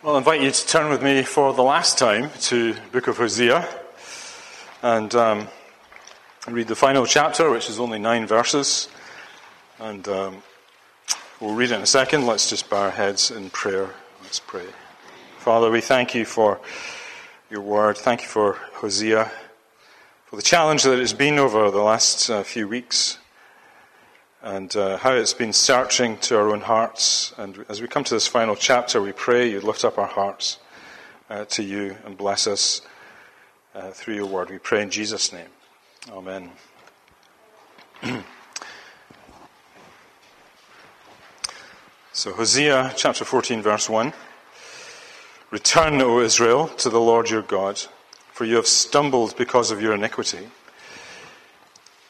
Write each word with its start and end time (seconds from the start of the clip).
Well, 0.00 0.14
I 0.14 0.18
invite 0.18 0.40
you 0.42 0.52
to 0.52 0.66
turn 0.68 0.90
with 0.90 1.02
me 1.02 1.24
for 1.24 1.52
the 1.52 1.64
last 1.64 1.98
time 1.98 2.30
to 2.42 2.76
book 2.92 3.08
of 3.08 3.16
Hosea 3.16 3.68
and 4.80 5.12
um, 5.16 5.48
read 6.46 6.68
the 6.68 6.76
final 6.76 7.04
chapter, 7.04 7.50
which 7.50 7.68
is 7.68 7.80
only 7.80 7.98
nine 7.98 8.24
verses. 8.24 8.88
And 9.80 10.06
um, 10.06 10.42
we'll 11.40 11.56
read 11.56 11.72
it 11.72 11.74
in 11.74 11.80
a 11.80 11.86
second. 11.86 12.26
Let's 12.26 12.48
just 12.48 12.70
bow 12.70 12.82
our 12.82 12.90
heads 12.92 13.32
in 13.32 13.50
prayer. 13.50 13.90
Let's 14.22 14.38
pray. 14.38 14.66
Father, 15.38 15.68
we 15.68 15.80
thank 15.80 16.14
you 16.14 16.24
for 16.24 16.60
your 17.50 17.62
word. 17.62 17.98
Thank 17.98 18.22
you 18.22 18.28
for 18.28 18.52
Hosea, 18.74 19.32
for 20.26 20.36
the 20.36 20.42
challenge 20.42 20.84
that 20.84 21.00
it's 21.00 21.12
been 21.12 21.40
over 21.40 21.72
the 21.72 21.82
last 21.82 22.30
uh, 22.30 22.44
few 22.44 22.68
weeks 22.68 23.18
and 24.42 24.74
uh, 24.76 24.98
how 24.98 25.12
it's 25.12 25.32
been 25.32 25.52
searching 25.52 26.16
to 26.18 26.36
our 26.38 26.50
own 26.50 26.60
hearts. 26.60 27.34
And 27.36 27.64
as 27.68 27.80
we 27.80 27.88
come 27.88 28.04
to 28.04 28.14
this 28.14 28.28
final 28.28 28.54
chapter, 28.54 29.02
we 29.02 29.12
pray 29.12 29.50
you 29.50 29.60
lift 29.60 29.84
up 29.84 29.98
our 29.98 30.06
hearts 30.06 30.58
uh, 31.28 31.44
to 31.46 31.62
you 31.62 31.96
and 32.04 32.16
bless 32.16 32.46
us 32.46 32.80
uh, 33.74 33.90
through 33.90 34.14
your 34.14 34.26
word. 34.26 34.50
We 34.50 34.58
pray 34.58 34.82
in 34.82 34.90
Jesus' 34.90 35.32
name. 35.32 35.48
Amen. 36.10 36.52
so, 42.12 42.32
Hosea 42.32 42.92
chapter 42.96 43.24
14, 43.24 43.60
verse 43.60 43.88
1. 43.90 44.12
Return, 45.50 46.00
O 46.00 46.20
Israel, 46.20 46.68
to 46.68 46.90
the 46.90 47.00
Lord 47.00 47.30
your 47.30 47.42
God, 47.42 47.80
for 48.32 48.44
you 48.44 48.56
have 48.56 48.66
stumbled 48.66 49.36
because 49.36 49.70
of 49.70 49.82
your 49.82 49.94
iniquity. 49.94 50.50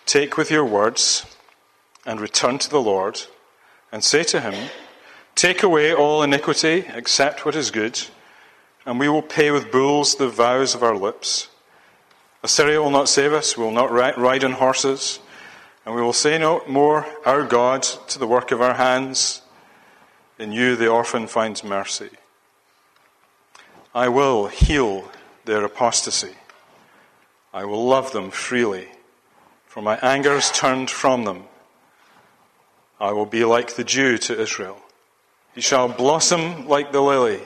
Take 0.05 0.37
with 0.37 0.51
your 0.51 0.65
words 0.65 1.25
and 2.09 2.23
return 2.23 2.57
to 2.57 2.71
the 2.71 2.81
Lord 2.81 3.21
and 3.93 4.03
say 4.03 4.25
to 4.25 4.41
him, 4.41 4.71
Take 5.35 5.63
away 5.63 5.95
all 5.95 6.23
iniquity, 6.23 6.87
accept 6.89 7.45
what 7.45 7.55
is 7.55 7.71
good, 7.71 8.01
and 8.87 8.99
we 8.99 9.11
will 9.11 9.23
pay 9.23 9.51
with 9.51 9.71
bulls 9.71 10.15
the 10.15 10.31
vows 10.31 10.75
of 10.75 10.83
our 10.83 10.97
lips. 10.97 11.49
Assyria 12.43 12.81
will 12.81 12.91
not 12.91 13.11
save 13.11 13.35
us, 13.35 13.59
we 13.59 13.63
will 13.63 13.73
not 13.73 13.93
ride 13.93 14.43
on 14.43 14.53
horses, 14.53 15.21
and 15.85 15.95
we 15.95 16.01
will 16.01 16.15
say 16.15 16.39
no 16.39 16.63
more, 16.67 17.07
Our 17.27 17.45
God, 17.45 17.83
to 17.83 18.19
the 18.19 18.27
work 18.27 18.53
of 18.53 18.63
our 18.63 18.75
hands. 18.75 19.43
In 20.39 20.51
you 20.51 20.77
the 20.77 20.89
orphan 20.89 21.27
finds 21.27 21.63
mercy. 21.63 22.11
I 23.95 24.09
will 24.09 24.47
heal 24.47 25.11
their 25.45 25.63
apostasy. 25.63 26.37
I 27.53 27.67
will 27.67 27.85
love 27.85 28.13
them 28.13 28.31
freely, 28.31 28.89
for 29.67 29.83
my 29.83 29.99
anger 29.99 30.33
is 30.33 30.51
turned 30.51 30.91
from 30.91 31.25
them 31.25 31.45
I 33.01 33.13
will 33.13 33.27
be 33.27 33.45
like 33.45 33.75
the 33.75 33.85
dew 33.85 34.19
to 34.19 34.41
Israel. 34.41 34.79
He 35.55 35.61
shall 35.61 35.89
blossom 35.89 36.67
like 36.67 36.93
the 36.93 37.01
lily. 37.01 37.41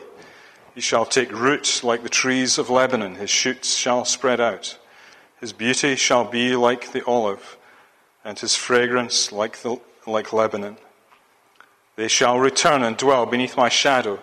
He 0.74 0.80
shall 0.80 1.04
take 1.04 1.30
root 1.32 1.80
like 1.82 2.02
the 2.02 2.08
trees 2.08 2.58
of 2.58 2.70
Lebanon. 2.70 3.16
His 3.16 3.30
shoots 3.30 3.74
shall 3.74 4.04
spread 4.04 4.40
out. 4.40 4.78
His 5.40 5.52
beauty 5.52 5.96
shall 5.96 6.24
be 6.24 6.56
like 6.56 6.92
the 6.92 7.04
olive, 7.04 7.56
and 8.24 8.38
his 8.38 8.54
fragrance 8.54 9.32
like, 9.32 9.58
the, 9.58 9.78
like 10.06 10.32
Lebanon. 10.32 10.76
They 11.96 12.08
shall 12.08 12.38
return 12.38 12.82
and 12.82 12.96
dwell 12.96 13.26
beneath 13.26 13.56
my 13.56 13.68
shadow. 13.68 14.20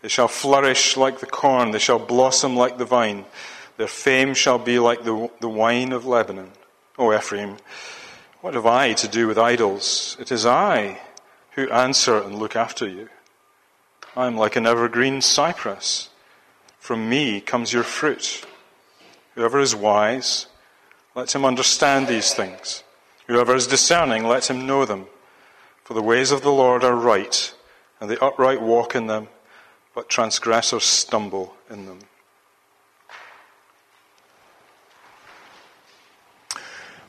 They 0.00 0.08
shall 0.08 0.28
flourish 0.28 0.96
like 0.96 1.20
the 1.20 1.26
corn. 1.26 1.70
They 1.70 1.78
shall 1.78 1.98
blossom 1.98 2.56
like 2.56 2.78
the 2.78 2.84
vine. 2.84 3.26
Their 3.76 3.86
fame 3.86 4.34
shall 4.34 4.58
be 4.58 4.78
like 4.78 5.04
the, 5.04 5.30
the 5.40 5.48
wine 5.48 5.92
of 5.92 6.06
Lebanon. 6.06 6.52
O 6.98 7.14
Ephraim, 7.14 7.56
what 8.42 8.54
have 8.54 8.66
I 8.66 8.92
to 8.94 9.08
do 9.08 9.28
with 9.28 9.38
idols? 9.38 10.16
It 10.18 10.32
is 10.32 10.44
I 10.44 11.00
who 11.52 11.70
answer 11.70 12.20
and 12.20 12.38
look 12.38 12.56
after 12.56 12.88
you. 12.88 13.08
I 14.16 14.26
am 14.26 14.36
like 14.36 14.56
an 14.56 14.66
evergreen 14.66 15.20
cypress. 15.22 16.10
From 16.80 17.08
me 17.08 17.40
comes 17.40 17.72
your 17.72 17.84
fruit. 17.84 18.44
Whoever 19.36 19.60
is 19.60 19.76
wise, 19.76 20.48
let 21.14 21.32
him 21.34 21.44
understand 21.44 22.08
these 22.08 22.34
things. 22.34 22.82
Whoever 23.28 23.54
is 23.54 23.68
discerning, 23.68 24.24
let 24.24 24.50
him 24.50 24.66
know 24.66 24.84
them. 24.84 25.06
For 25.84 25.94
the 25.94 26.02
ways 26.02 26.32
of 26.32 26.42
the 26.42 26.52
Lord 26.52 26.82
are 26.82 26.96
right, 26.96 27.54
and 28.00 28.10
the 28.10 28.22
upright 28.22 28.60
walk 28.60 28.96
in 28.96 29.06
them, 29.06 29.28
but 29.94 30.08
transgressors 30.08 30.84
stumble 30.84 31.54
in 31.70 31.86
them. 31.86 32.00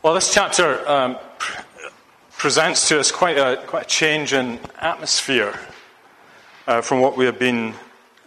Well, 0.04 0.16
this 0.16 0.34
chapter 0.34 0.86
um, 0.86 1.18
presents 2.38 2.90
to 2.90 3.00
us 3.00 3.10
quite 3.10 3.38
a, 3.38 3.64
quite 3.68 3.84
a 3.84 3.88
change 3.88 4.34
in 4.34 4.60
atmosphere 4.78 5.58
uh, 6.68 6.82
from 6.82 7.00
what 7.00 7.16
we 7.16 7.24
have 7.24 7.40
been 7.40 7.74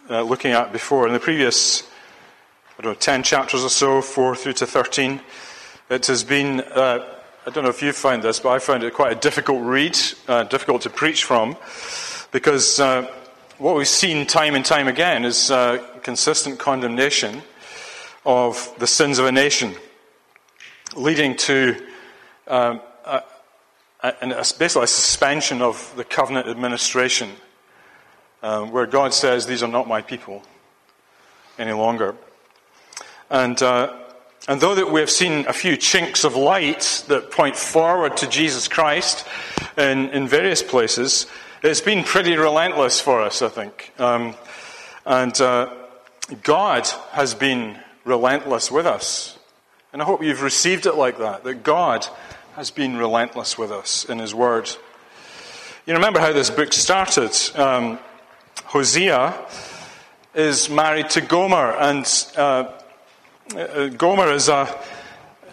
uh, 0.08 0.22
looking 0.22 0.52
at 0.52 0.72
before. 0.72 1.06
In 1.06 1.12
the 1.12 1.20
previous, 1.20 1.82
I 2.78 2.82
don't 2.82 2.92
know, 2.92 2.98
10 2.98 3.22
chapters 3.24 3.62
or 3.62 3.68
so, 3.68 4.00
4 4.00 4.36
through 4.36 4.54
to 4.54 4.66
13, 4.66 5.20
it 5.90 6.06
has 6.06 6.24
been, 6.24 6.60
uh, 6.60 7.06
I 7.46 7.50
don't 7.50 7.62
know 7.62 7.68
if 7.68 7.82
you 7.82 7.92
found 7.92 8.22
this, 8.22 8.40
but 8.40 8.52
I 8.52 8.58
found 8.58 8.82
it 8.82 8.94
quite 8.94 9.12
a 9.12 9.20
difficult 9.20 9.62
read, 9.62 9.98
uh, 10.28 10.44
difficult 10.44 10.80
to 10.80 10.88
preach 10.88 11.24
from, 11.24 11.58
because 12.32 12.80
uh, 12.80 13.06
what 13.58 13.76
we've 13.76 13.86
seen 13.86 14.24
time 14.24 14.54
and 14.54 14.64
time 14.64 14.88
again 14.88 15.26
is 15.26 15.50
uh, 15.50 15.86
consistent 16.02 16.58
condemnation 16.58 17.42
of 18.24 18.72
the 18.78 18.86
sins 18.86 19.18
of 19.18 19.26
a 19.26 19.32
nation 19.32 19.74
leading 20.94 21.36
to 21.36 21.76
um, 22.46 22.80
a, 23.04 23.22
a, 24.02 24.12
basically 24.58 24.84
a 24.84 24.86
suspension 24.86 25.62
of 25.62 25.92
the 25.96 26.04
covenant 26.04 26.48
administration, 26.48 27.30
um, 28.42 28.70
where 28.70 28.86
God 28.86 29.12
says, 29.12 29.46
These 29.46 29.62
are 29.62 29.68
not 29.68 29.88
my 29.88 30.02
people 30.02 30.42
any 31.58 31.72
longer. 31.72 32.14
And, 33.30 33.60
uh, 33.62 33.96
and 34.46 34.60
though 34.60 34.74
that 34.74 34.92
we 34.92 35.00
have 35.00 35.10
seen 35.10 35.46
a 35.46 35.52
few 35.52 35.76
chinks 35.76 36.24
of 36.24 36.36
light 36.36 37.04
that 37.08 37.30
point 37.30 37.56
forward 37.56 38.16
to 38.18 38.28
Jesus 38.28 38.68
Christ 38.68 39.26
in, 39.76 40.10
in 40.10 40.28
various 40.28 40.62
places, 40.62 41.26
it's 41.62 41.80
been 41.80 42.04
pretty 42.04 42.36
relentless 42.36 43.00
for 43.00 43.22
us, 43.22 43.42
I 43.42 43.48
think. 43.48 43.92
Um, 43.98 44.34
and 45.04 45.38
uh, 45.40 45.74
God 46.42 46.86
has 47.12 47.34
been 47.34 47.78
relentless 48.04 48.70
with 48.70 48.86
us. 48.86 49.38
And 49.96 50.02
I 50.02 50.04
hope 50.04 50.22
you've 50.22 50.42
received 50.42 50.84
it 50.84 50.92
like 50.92 51.16
that, 51.20 51.42
that 51.44 51.62
God 51.62 52.06
has 52.54 52.70
been 52.70 52.98
relentless 52.98 53.56
with 53.56 53.72
us 53.72 54.04
in 54.04 54.18
His 54.18 54.34
Word. 54.34 54.68
You 55.86 55.94
remember 55.94 56.20
how 56.20 56.34
this 56.34 56.50
book 56.50 56.74
started. 56.74 57.34
Um, 57.58 57.98
Hosea 58.64 59.34
is 60.34 60.68
married 60.68 61.08
to 61.08 61.22
Gomer, 61.22 61.72
and 61.78 62.06
uh, 62.36 62.72
uh, 63.56 63.86
Gomer 63.86 64.32
is, 64.32 64.50
a, 64.50 64.68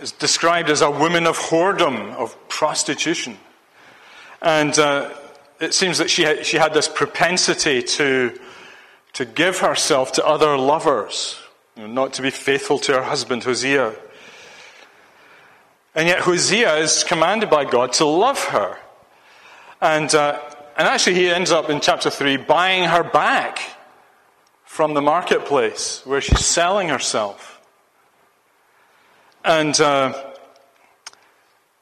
is 0.02 0.12
described 0.12 0.70
as 0.70 0.82
a 0.82 0.92
woman 0.92 1.26
of 1.26 1.38
whoredom, 1.38 2.14
of 2.16 2.36
prostitution. 2.50 3.38
And 4.42 4.78
uh, 4.78 5.14
it 5.62 5.74
seems 5.74 6.00
that 6.00 6.10
she 6.10 6.24
had, 6.24 6.46
she 6.46 6.58
had 6.58 6.74
this 6.74 6.90
propensity 6.90 7.82
to, 7.82 8.38
to 9.14 9.24
give 9.24 9.60
herself 9.60 10.12
to 10.12 10.26
other 10.26 10.58
lovers, 10.58 11.40
you 11.78 11.84
know, 11.84 11.94
not 11.94 12.12
to 12.16 12.22
be 12.22 12.30
faithful 12.30 12.78
to 12.80 12.92
her 12.92 13.04
husband, 13.04 13.46
Hosea. 13.46 13.96
And 15.96 16.08
yet 16.08 16.20
Hosea 16.20 16.78
is 16.78 17.04
commanded 17.04 17.50
by 17.50 17.66
God 17.66 17.94
to 17.94 18.06
love 18.06 18.44
her. 18.46 18.78
And, 19.80 20.14
uh, 20.16 20.40
and 20.78 20.88
actually, 20.88 21.16
he 21.16 21.30
ends 21.30 21.52
up 21.52 21.70
in 21.70 21.82
chapter 21.82 22.10
3 22.10 22.38
buying 22.38 22.86
her 22.86 23.04
back 23.04 23.60
from 24.66 24.96
the 24.96 25.02
marketplace 25.02 26.02
where 26.06 26.20
she's 26.20 26.44
selling 26.44 26.90
herself. 26.90 27.62
And, 29.46 29.80
uh, 29.80 30.14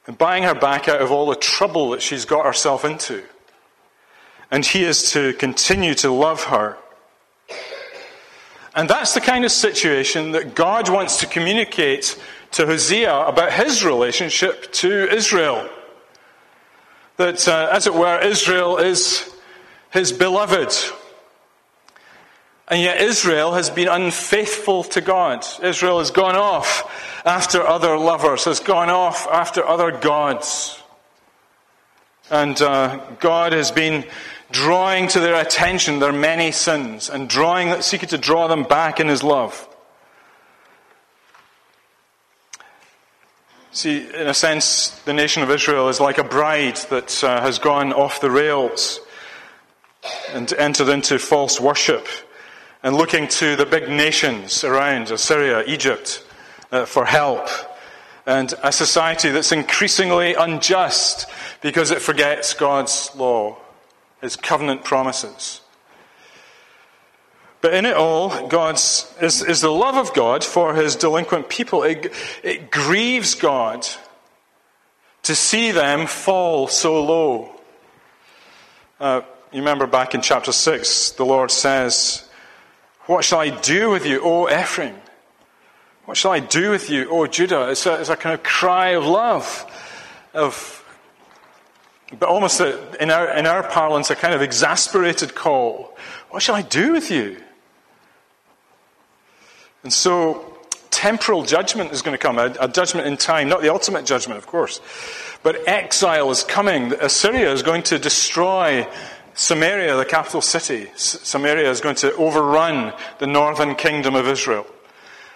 and 0.07 0.17
buying 0.17 0.43
her 0.43 0.55
back 0.55 0.89
out 0.89 1.01
of 1.01 1.11
all 1.11 1.27
the 1.27 1.35
trouble 1.35 1.91
that 1.91 2.01
she's 2.01 2.25
got 2.25 2.45
herself 2.45 2.83
into. 2.83 3.23
And 4.49 4.65
he 4.65 4.83
is 4.83 5.11
to 5.11 5.31
continue 5.33 5.93
to 5.95 6.11
love 6.11 6.43
her. 6.45 6.77
And 8.75 8.89
that's 8.89 9.13
the 9.13 9.21
kind 9.21 9.45
of 9.45 9.51
situation 9.51 10.31
that 10.31 10.55
God 10.55 10.89
wants 10.89 11.19
to 11.19 11.27
communicate 11.27 12.21
to 12.51 12.65
Hosea 12.65 13.13
about 13.27 13.53
his 13.53 13.83
relationship 13.83 14.71
to 14.73 15.09
Israel. 15.09 15.69
That, 17.17 17.47
uh, 17.47 17.69
as 17.71 17.87
it 17.87 17.93
were, 17.93 18.19
Israel 18.19 18.77
is 18.77 19.29
his 19.91 20.11
beloved. 20.11 20.73
And 22.67 22.81
yet 22.81 23.01
Israel 23.01 23.53
has 23.53 23.69
been 23.69 23.89
unfaithful 23.89 24.83
to 24.85 25.01
God. 25.01 25.45
Israel 25.61 25.99
has 25.99 26.11
gone 26.11 26.35
off 26.35 26.89
after 27.25 27.61
other 27.61 27.97
lovers, 27.97 28.45
has 28.45 28.61
gone 28.61 28.89
off 28.89 29.27
after 29.27 29.65
other 29.65 29.91
gods. 29.91 30.81
And 32.29 32.59
uh, 32.61 33.01
God 33.19 33.51
has 33.51 33.71
been 33.71 34.05
drawing 34.51 35.09
to 35.09 35.19
their 35.19 35.39
attention 35.39 35.99
their 35.99 36.13
many 36.13 36.53
sins 36.53 37.09
and 37.09 37.29
drawing, 37.29 37.81
seeking 37.81 38.09
to 38.09 38.17
draw 38.17 38.47
them 38.47 38.63
back 38.63 39.01
in 39.01 39.07
his 39.07 39.21
love. 39.21 39.67
See, 43.73 44.05
in 44.05 44.27
a 44.27 44.33
sense, 44.33 44.89
the 45.05 45.13
nation 45.13 45.43
of 45.43 45.49
Israel 45.49 45.87
is 45.87 46.01
like 46.01 46.17
a 46.17 46.25
bride 46.25 46.75
that 46.89 47.23
uh, 47.23 47.39
has 47.39 47.57
gone 47.57 47.93
off 47.93 48.19
the 48.19 48.29
rails 48.29 48.99
and 50.33 50.51
entered 50.53 50.89
into 50.89 51.17
false 51.17 51.57
worship 51.57 52.05
and 52.83 52.97
looking 52.97 53.29
to 53.29 53.55
the 53.55 53.65
big 53.65 53.87
nations 53.87 54.65
around 54.65 55.09
Assyria, 55.09 55.63
Egypt, 55.67 56.21
uh, 56.73 56.83
for 56.83 57.05
help. 57.05 57.47
And 58.25 58.53
a 58.61 58.73
society 58.73 59.29
that's 59.29 59.53
increasingly 59.53 60.33
unjust 60.33 61.27
because 61.61 61.91
it 61.91 62.01
forgets 62.01 62.53
God's 62.53 63.15
law, 63.15 63.55
His 64.19 64.35
covenant 64.35 64.83
promises. 64.83 65.61
But 67.61 67.75
in 67.75 67.85
it 67.85 67.95
all, 67.95 68.47
God's 68.47 69.13
is, 69.21 69.43
is 69.43 69.61
the 69.61 69.71
love 69.71 69.95
of 69.95 70.13
God 70.15 70.43
for 70.43 70.73
His 70.73 70.95
delinquent 70.95 71.47
people. 71.47 71.83
It, 71.83 72.11
it 72.43 72.71
grieves 72.71 73.35
God 73.35 73.87
to 75.23 75.35
see 75.35 75.71
them 75.71 76.07
fall 76.07 76.67
so 76.67 77.03
low. 77.03 77.51
Uh, 78.99 79.21
you 79.51 79.59
remember 79.59 79.85
back 79.85 80.15
in 80.15 80.21
chapter 80.21 80.51
6, 80.51 81.11
the 81.11 81.25
Lord 81.25 81.51
says, 81.51 82.27
What 83.05 83.23
shall 83.23 83.39
I 83.39 83.49
do 83.49 83.91
with 83.91 84.05
you, 84.05 84.21
O 84.23 84.49
Ephraim? 84.49 84.95
What 86.05 86.17
shall 86.17 86.31
I 86.31 86.39
do 86.39 86.71
with 86.71 86.89
you, 86.89 87.09
O 87.11 87.27
Judah? 87.27 87.69
It's 87.69 87.85
a, 87.85 87.99
it's 87.99 88.09
a 88.09 88.15
kind 88.15 88.33
of 88.33 88.41
cry 88.41 88.89
of 88.89 89.05
love, 89.05 89.65
of, 90.33 90.83
but 92.17 92.27
almost 92.27 92.59
a, 92.59 93.01
in, 93.01 93.11
our, 93.11 93.37
in 93.37 93.45
our 93.45 93.61
parlance, 93.61 94.09
a 94.09 94.15
kind 94.15 94.33
of 94.33 94.41
exasperated 94.41 95.35
call. 95.35 95.95
What 96.31 96.41
shall 96.41 96.55
I 96.55 96.63
do 96.63 96.93
with 96.93 97.11
you? 97.11 97.37
And 99.83 99.91
so, 99.91 100.57
temporal 100.91 101.43
judgment 101.43 101.91
is 101.91 102.01
going 102.01 102.13
to 102.13 102.21
come, 102.21 102.37
a, 102.37 102.53
a 102.59 102.67
judgment 102.67 103.07
in 103.07 103.17
time, 103.17 103.49
not 103.49 103.61
the 103.61 103.69
ultimate 103.69 104.05
judgment, 104.05 104.37
of 104.37 104.47
course. 104.47 104.81
But 105.43 105.67
exile 105.67 106.29
is 106.29 106.43
coming. 106.43 106.93
Assyria 106.93 107.51
is 107.51 107.63
going 107.63 107.83
to 107.83 107.97
destroy 107.97 108.87
Samaria, 109.33 109.95
the 109.95 110.05
capital 110.05 110.41
city, 110.41 110.89
Samaria 110.95 111.69
is 111.71 111.79
going 111.79 111.95
to 111.95 112.13
overrun 112.15 112.93
the 113.19 113.27
northern 113.27 113.75
kingdom 113.75 114.13
of 114.13 114.27
Israel. 114.27 114.67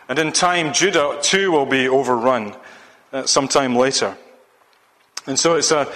And 0.10 0.20
in 0.20 0.32
time, 0.32 0.74
Judah 0.74 1.18
too 1.22 1.52
will 1.52 1.66
be 1.66 1.88
overrun 1.88 2.56
uh, 3.14 3.26
sometime 3.26 3.76
later. 3.76 4.16
And 5.26 5.40
so 5.40 5.56
it's 5.56 5.72
a, 5.72 5.92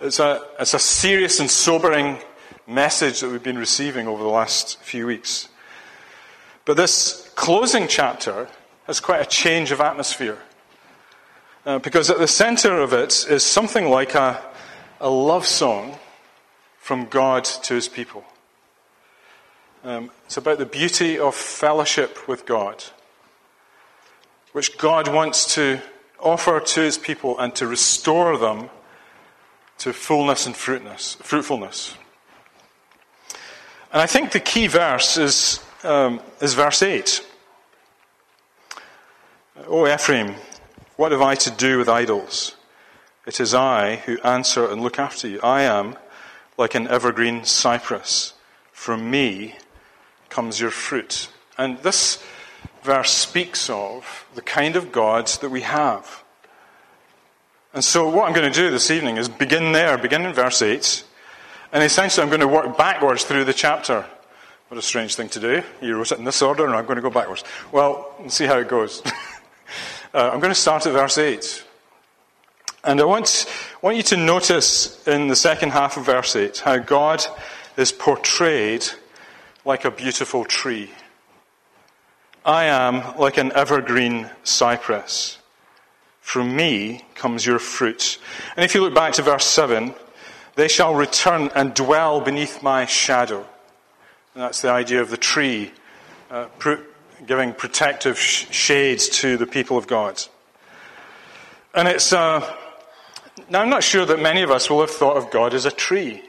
it's, 0.00 0.18
a, 0.18 0.42
it's 0.58 0.74
a 0.74 0.78
serious 0.78 1.40
and 1.40 1.50
sobering 1.50 2.18
message 2.66 3.20
that 3.20 3.30
we've 3.30 3.42
been 3.42 3.58
receiving 3.58 4.08
over 4.08 4.22
the 4.22 4.28
last 4.28 4.78
few 4.80 5.06
weeks. 5.06 5.48
But 6.64 6.76
this 6.76 7.23
closing 7.34 7.88
chapter 7.88 8.48
has 8.86 9.00
quite 9.00 9.20
a 9.20 9.26
change 9.26 9.72
of 9.72 9.80
atmosphere. 9.80 10.38
Uh, 11.66 11.78
because 11.78 12.10
at 12.10 12.18
the 12.18 12.28
center 12.28 12.80
of 12.80 12.92
it 12.92 13.26
is 13.30 13.42
something 13.42 13.88
like 13.88 14.14
a, 14.14 14.42
a 15.00 15.08
love 15.08 15.46
song 15.46 15.98
from 16.78 17.06
God 17.06 17.44
to 17.44 17.74
his 17.74 17.88
people. 17.88 18.24
Um, 19.82 20.10
it's 20.26 20.36
about 20.36 20.58
the 20.58 20.66
beauty 20.66 21.18
of 21.18 21.34
fellowship 21.34 22.28
with 22.28 22.44
God, 22.44 22.84
which 24.52 24.76
God 24.76 25.08
wants 25.08 25.54
to 25.54 25.80
offer 26.20 26.60
to 26.60 26.80
his 26.80 26.98
people 26.98 27.38
and 27.38 27.54
to 27.54 27.66
restore 27.66 28.38
them 28.38 28.70
to 29.78 29.92
fullness 29.92 30.46
and 30.46 30.56
fruitfulness. 30.56 31.96
And 33.92 34.02
I 34.02 34.06
think 34.06 34.32
the 34.32 34.40
key 34.40 34.66
verse 34.66 35.16
is, 35.16 35.60
um, 35.84 36.20
is 36.40 36.54
verse 36.54 36.82
8. 36.82 37.24
O 39.66 39.86
Ephraim, 39.86 40.34
what 40.96 41.12
have 41.12 41.22
I 41.22 41.34
to 41.36 41.50
do 41.50 41.78
with 41.78 41.88
idols? 41.88 42.56
It 43.26 43.40
is 43.40 43.54
I 43.54 43.96
who 43.96 44.20
answer 44.20 44.70
and 44.70 44.82
look 44.82 44.98
after 44.98 45.28
you. 45.28 45.40
I 45.42 45.62
am 45.62 45.96
like 46.58 46.74
an 46.74 46.88
evergreen 46.88 47.44
cypress. 47.44 48.34
From 48.72 49.10
me 49.10 49.56
comes 50.28 50.60
your 50.60 50.70
fruit. 50.70 51.28
And 51.56 51.78
this 51.78 52.22
verse 52.82 53.10
speaks 53.10 53.70
of 53.70 54.26
the 54.34 54.42
kind 54.42 54.76
of 54.76 54.92
God 54.92 55.28
that 55.28 55.50
we 55.50 55.62
have. 55.62 56.22
And 57.72 57.82
so, 57.82 58.08
what 58.08 58.26
I'm 58.26 58.34
going 58.34 58.52
to 58.52 58.56
do 58.56 58.70
this 58.70 58.90
evening 58.90 59.16
is 59.16 59.28
begin 59.28 59.72
there, 59.72 59.98
begin 59.98 60.24
in 60.24 60.32
verse 60.32 60.62
8, 60.62 61.04
and 61.72 61.82
essentially 61.82 62.22
I'm 62.22 62.28
going 62.28 62.40
to 62.40 62.48
work 62.48 62.76
backwards 62.78 63.24
through 63.24 63.44
the 63.44 63.52
chapter. 63.52 64.06
What 64.74 64.82
a 64.82 64.86
strange 64.88 65.14
thing 65.14 65.28
to 65.28 65.38
do. 65.38 65.62
You 65.80 65.96
wrote 65.96 66.10
it 66.10 66.18
in 66.18 66.24
this 66.24 66.42
order, 66.42 66.66
and 66.66 66.74
I'm 66.74 66.84
going 66.84 66.96
to 66.96 67.00
go 67.00 67.08
backwards. 67.08 67.44
Well, 67.70 68.12
we'll 68.18 68.28
see 68.28 68.44
how 68.44 68.58
it 68.58 68.66
goes. 68.66 69.02
uh, 70.12 70.30
I'm 70.32 70.40
going 70.40 70.50
to 70.50 70.60
start 70.60 70.84
at 70.84 70.92
verse 70.92 71.16
8. 71.16 71.64
And 72.82 73.00
I 73.00 73.04
want, 73.04 73.46
want 73.82 73.96
you 73.96 74.02
to 74.02 74.16
notice 74.16 75.06
in 75.06 75.28
the 75.28 75.36
second 75.36 75.70
half 75.70 75.96
of 75.96 76.06
verse 76.06 76.34
8 76.34 76.58
how 76.58 76.78
God 76.78 77.24
is 77.76 77.92
portrayed 77.92 78.84
like 79.64 79.84
a 79.84 79.92
beautiful 79.92 80.44
tree. 80.44 80.90
I 82.44 82.64
am 82.64 83.16
like 83.16 83.38
an 83.38 83.52
evergreen 83.52 84.28
cypress. 84.42 85.38
From 86.20 86.56
me 86.56 87.04
comes 87.14 87.46
your 87.46 87.60
fruit. 87.60 88.18
And 88.56 88.64
if 88.64 88.74
you 88.74 88.80
look 88.80 88.92
back 88.92 89.12
to 89.12 89.22
verse 89.22 89.46
7, 89.46 89.94
they 90.56 90.66
shall 90.66 90.96
return 90.96 91.52
and 91.54 91.74
dwell 91.74 92.20
beneath 92.20 92.60
my 92.60 92.86
shadow. 92.86 93.46
And 94.34 94.42
that's 94.42 94.62
the 94.62 94.70
idea 94.70 95.00
of 95.00 95.10
the 95.10 95.16
tree 95.16 95.72
uh, 96.30 96.48
giving 97.24 97.52
protective 97.52 98.18
sh- 98.18 98.46
shades 98.50 99.08
to 99.20 99.36
the 99.36 99.46
people 99.46 99.78
of 99.78 99.86
God. 99.86 100.20
And 101.72 101.86
it's. 101.86 102.12
Uh, 102.12 102.40
now, 103.48 103.60
I'm 103.60 103.70
not 103.70 103.82
sure 103.82 104.06
that 104.06 104.20
many 104.20 104.42
of 104.42 104.50
us 104.50 104.70
will 104.70 104.80
have 104.80 104.90
thought 104.90 105.16
of 105.16 105.30
God 105.30 105.54
as 105.54 105.66
a 105.66 105.70
tree. 105.70 106.22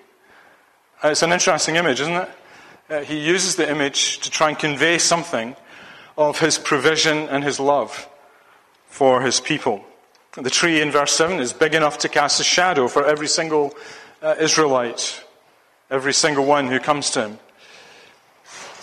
Uh, 1.04 1.10
it's 1.10 1.22
an 1.22 1.31
interesting 1.31 1.75
image, 1.75 2.00
isn't 2.02 2.13
it? 2.13 2.30
Uh, 2.90 3.00
he 3.02 3.19
uses 3.19 3.56
the 3.56 3.69
image 3.69 4.19
to 4.19 4.30
try 4.30 4.50
and 4.50 4.58
convey 4.58 4.98
something 4.98 5.56
of 6.18 6.40
his 6.40 6.58
provision 6.58 7.30
and 7.30 7.44
his 7.44 7.60
love 7.60 8.08
for 8.88 9.22
his 9.22 9.40
people. 9.40 9.84
The 10.34 10.50
tree 10.50 10.81
in 10.81 10.92
verse 10.92 11.12
7 11.13 11.40
is 11.40 11.54
big 11.54 11.74
enough 11.74 12.00
to 12.00 12.10
cast 12.10 12.40
a 12.40 12.44
shadow 12.44 12.88
for 12.88 13.06
every 13.06 13.28
single 13.28 13.74
uh, 14.22 14.36
Israelite, 14.40 15.24
every 15.90 16.13
single 16.13 16.46
one 16.46 16.68
who 16.68 16.80
comes 16.80 17.10
to 17.12 17.28
him. 17.28 17.40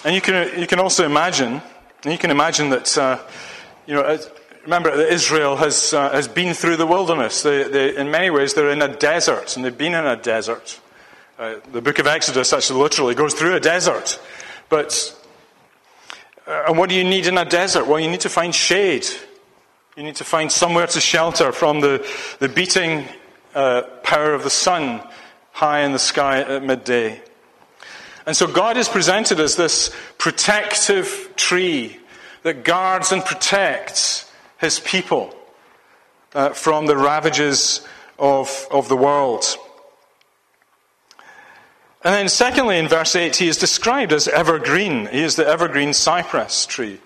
And 0.04 0.14
you 0.16 0.20
can, 0.20 0.58
you 0.58 0.66
can 0.66 0.80
also 0.80 1.04
imagine, 1.04 1.62
you 2.04 2.18
can 2.18 2.32
imagine 2.32 2.70
that, 2.70 2.98
uh, 2.98 3.18
you 3.86 3.94
know, 3.94 4.18
remember 4.64 4.96
that 4.96 5.12
Israel 5.12 5.56
has, 5.56 5.94
uh, 5.94 6.10
has 6.10 6.26
been 6.26 6.54
through 6.54 6.76
the 6.76 6.86
wilderness. 6.86 7.42
They, 7.42 7.62
they, 7.64 7.96
in 7.96 8.10
many 8.10 8.28
ways, 8.28 8.54
they're 8.54 8.70
in 8.70 8.82
a 8.82 8.88
desert, 8.88 9.54
and 9.54 9.64
they've 9.64 9.76
been 9.76 9.94
in 9.94 10.04
a 10.04 10.16
desert. 10.16 10.80
Uh, 11.38 11.54
the 11.70 11.80
book 11.80 12.00
of 12.00 12.08
Exodus 12.08 12.52
actually 12.52 12.80
literally 12.80 13.14
goes 13.14 13.32
through 13.34 13.54
a 13.54 13.60
desert. 13.60 14.20
But, 14.68 15.16
uh, 16.48 16.64
and 16.66 16.76
what 16.76 16.88
do 16.88 16.96
you 16.96 17.04
need 17.04 17.28
in 17.28 17.38
a 17.38 17.44
desert? 17.44 17.86
Well, 17.86 18.00
you 18.00 18.10
need 18.10 18.22
to 18.22 18.28
find 18.28 18.52
shade. 18.52 19.06
You 19.96 20.02
need 20.02 20.16
to 20.16 20.24
find 20.24 20.50
somewhere 20.50 20.88
to 20.88 21.00
shelter 21.00 21.52
from 21.52 21.80
the, 21.80 22.04
the 22.40 22.48
beating 22.48 23.06
uh, 23.54 23.82
power 24.02 24.34
of 24.34 24.42
the 24.42 24.50
sun 24.50 25.00
high 25.52 25.80
in 25.80 25.92
the 25.92 25.98
sky 26.00 26.40
at 26.40 26.64
midday. 26.64 27.22
And 28.26 28.36
so 28.36 28.46
God 28.46 28.76
is 28.76 28.88
presented 28.88 29.40
as 29.40 29.56
this 29.56 29.94
protective 30.18 31.32
tree 31.36 31.98
that 32.42 32.64
guards 32.64 33.12
and 33.12 33.24
protects 33.24 34.30
his 34.58 34.80
people 34.80 35.34
uh, 36.34 36.50
from 36.50 36.86
the 36.86 36.96
ravages 36.96 37.86
of, 38.18 38.66
of 38.70 38.88
the 38.88 38.96
world. 38.96 39.44
And 42.04 42.14
then, 42.14 42.28
secondly, 42.28 42.78
in 42.78 42.88
verse 42.88 43.14
8, 43.14 43.36
he 43.36 43.48
is 43.48 43.56
described 43.56 44.12
as 44.12 44.26
evergreen. 44.26 45.06
He 45.06 45.20
is 45.20 45.36
the 45.36 45.46
evergreen 45.46 45.92
cypress 45.92 46.66
tree. 46.66 47.00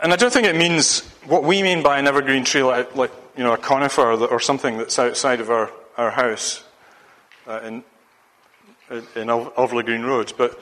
And 0.00 0.12
I 0.12 0.16
don't 0.16 0.32
think 0.32 0.46
it 0.46 0.56
means 0.56 1.00
what 1.24 1.44
we 1.44 1.62
mean 1.62 1.82
by 1.82 1.98
an 1.98 2.06
evergreen 2.06 2.44
tree, 2.44 2.62
like, 2.62 2.94
like 2.94 3.10
you 3.36 3.42
know, 3.42 3.54
a 3.54 3.58
conifer 3.58 4.12
or 4.12 4.38
something 4.38 4.76
that's 4.76 4.98
outside 4.98 5.40
of 5.40 5.50
our, 5.50 5.70
our 5.96 6.10
house 6.10 6.62
uh, 7.46 7.60
in, 7.64 7.84
in 9.16 9.84
Green 9.84 10.02
Road. 10.02 10.32
But 10.36 10.58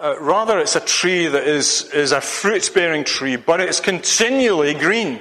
uh, 0.00 0.16
rather, 0.20 0.58
it's 0.58 0.76
a 0.76 0.80
tree 0.80 1.26
that 1.26 1.44
is, 1.44 1.90
is 1.92 2.12
a 2.12 2.20
fruit 2.20 2.70
bearing 2.74 3.04
tree, 3.04 3.36
but 3.36 3.60
it's 3.60 3.80
continually 3.80 4.74
green. 4.74 5.20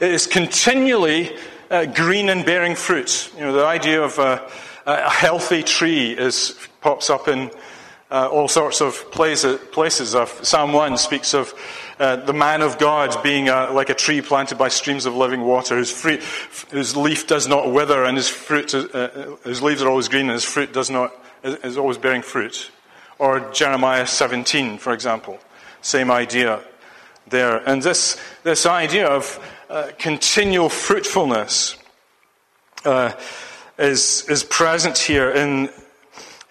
It 0.00 0.12
is 0.12 0.26
continually 0.26 1.36
uh, 1.70 1.86
green 1.86 2.28
and 2.28 2.44
bearing 2.44 2.74
fruit. 2.74 3.32
You 3.36 3.44
know, 3.44 3.52
the 3.52 3.66
idea 3.66 4.02
of 4.02 4.18
a, 4.18 4.48
a 4.84 5.10
healthy 5.10 5.62
tree 5.62 6.12
is, 6.12 6.54
pops 6.80 7.10
up 7.10 7.28
in 7.28 7.50
uh, 8.10 8.28
all 8.28 8.46
sorts 8.46 8.80
of 8.80 9.10
places. 9.10 9.58
places. 9.72 10.14
Psalm 10.42 10.72
1 10.72 10.98
speaks 10.98 11.34
of 11.34 11.52
uh, 11.98 12.16
the 12.16 12.32
man 12.32 12.62
of 12.62 12.78
God 12.78 13.22
being 13.22 13.48
uh, 13.48 13.72
like 13.72 13.88
a 13.88 13.94
tree 13.94 14.20
planted 14.20 14.58
by 14.58 14.68
streams 14.68 15.06
of 15.06 15.14
living 15.14 15.42
water, 15.42 15.76
whose, 15.76 15.90
fruit, 15.90 16.22
whose 16.70 16.94
leaf 16.96 17.26
does 17.26 17.48
not 17.48 17.72
wither, 17.72 18.04
and 18.04 18.16
his, 18.16 18.28
fruit, 18.28 18.74
uh, 18.74 19.36
his 19.44 19.62
leaves 19.62 19.82
are 19.82 19.88
always 19.88 20.08
green, 20.08 20.26
and 20.26 20.32
his 20.32 20.44
fruit 20.44 20.72
does 20.72 20.90
not, 20.90 21.12
is 21.46 21.78
always 21.78 21.98
bearing 21.98 22.22
fruit. 22.22 22.70
Or 23.18 23.40
Jeremiah 23.52 24.06
17, 24.06 24.78
for 24.78 24.92
example. 24.92 25.38
Same 25.80 26.10
idea 26.10 26.60
there. 27.28 27.56
And 27.68 27.82
this, 27.82 28.20
this 28.42 28.66
idea 28.66 29.06
of 29.06 29.40
uh, 29.70 29.90
continual 29.98 30.68
fruitfulness 30.68 31.76
uh, 32.84 33.12
is, 33.78 34.26
is 34.28 34.44
present 34.44 34.98
here 34.98 35.30
in, 35.30 35.70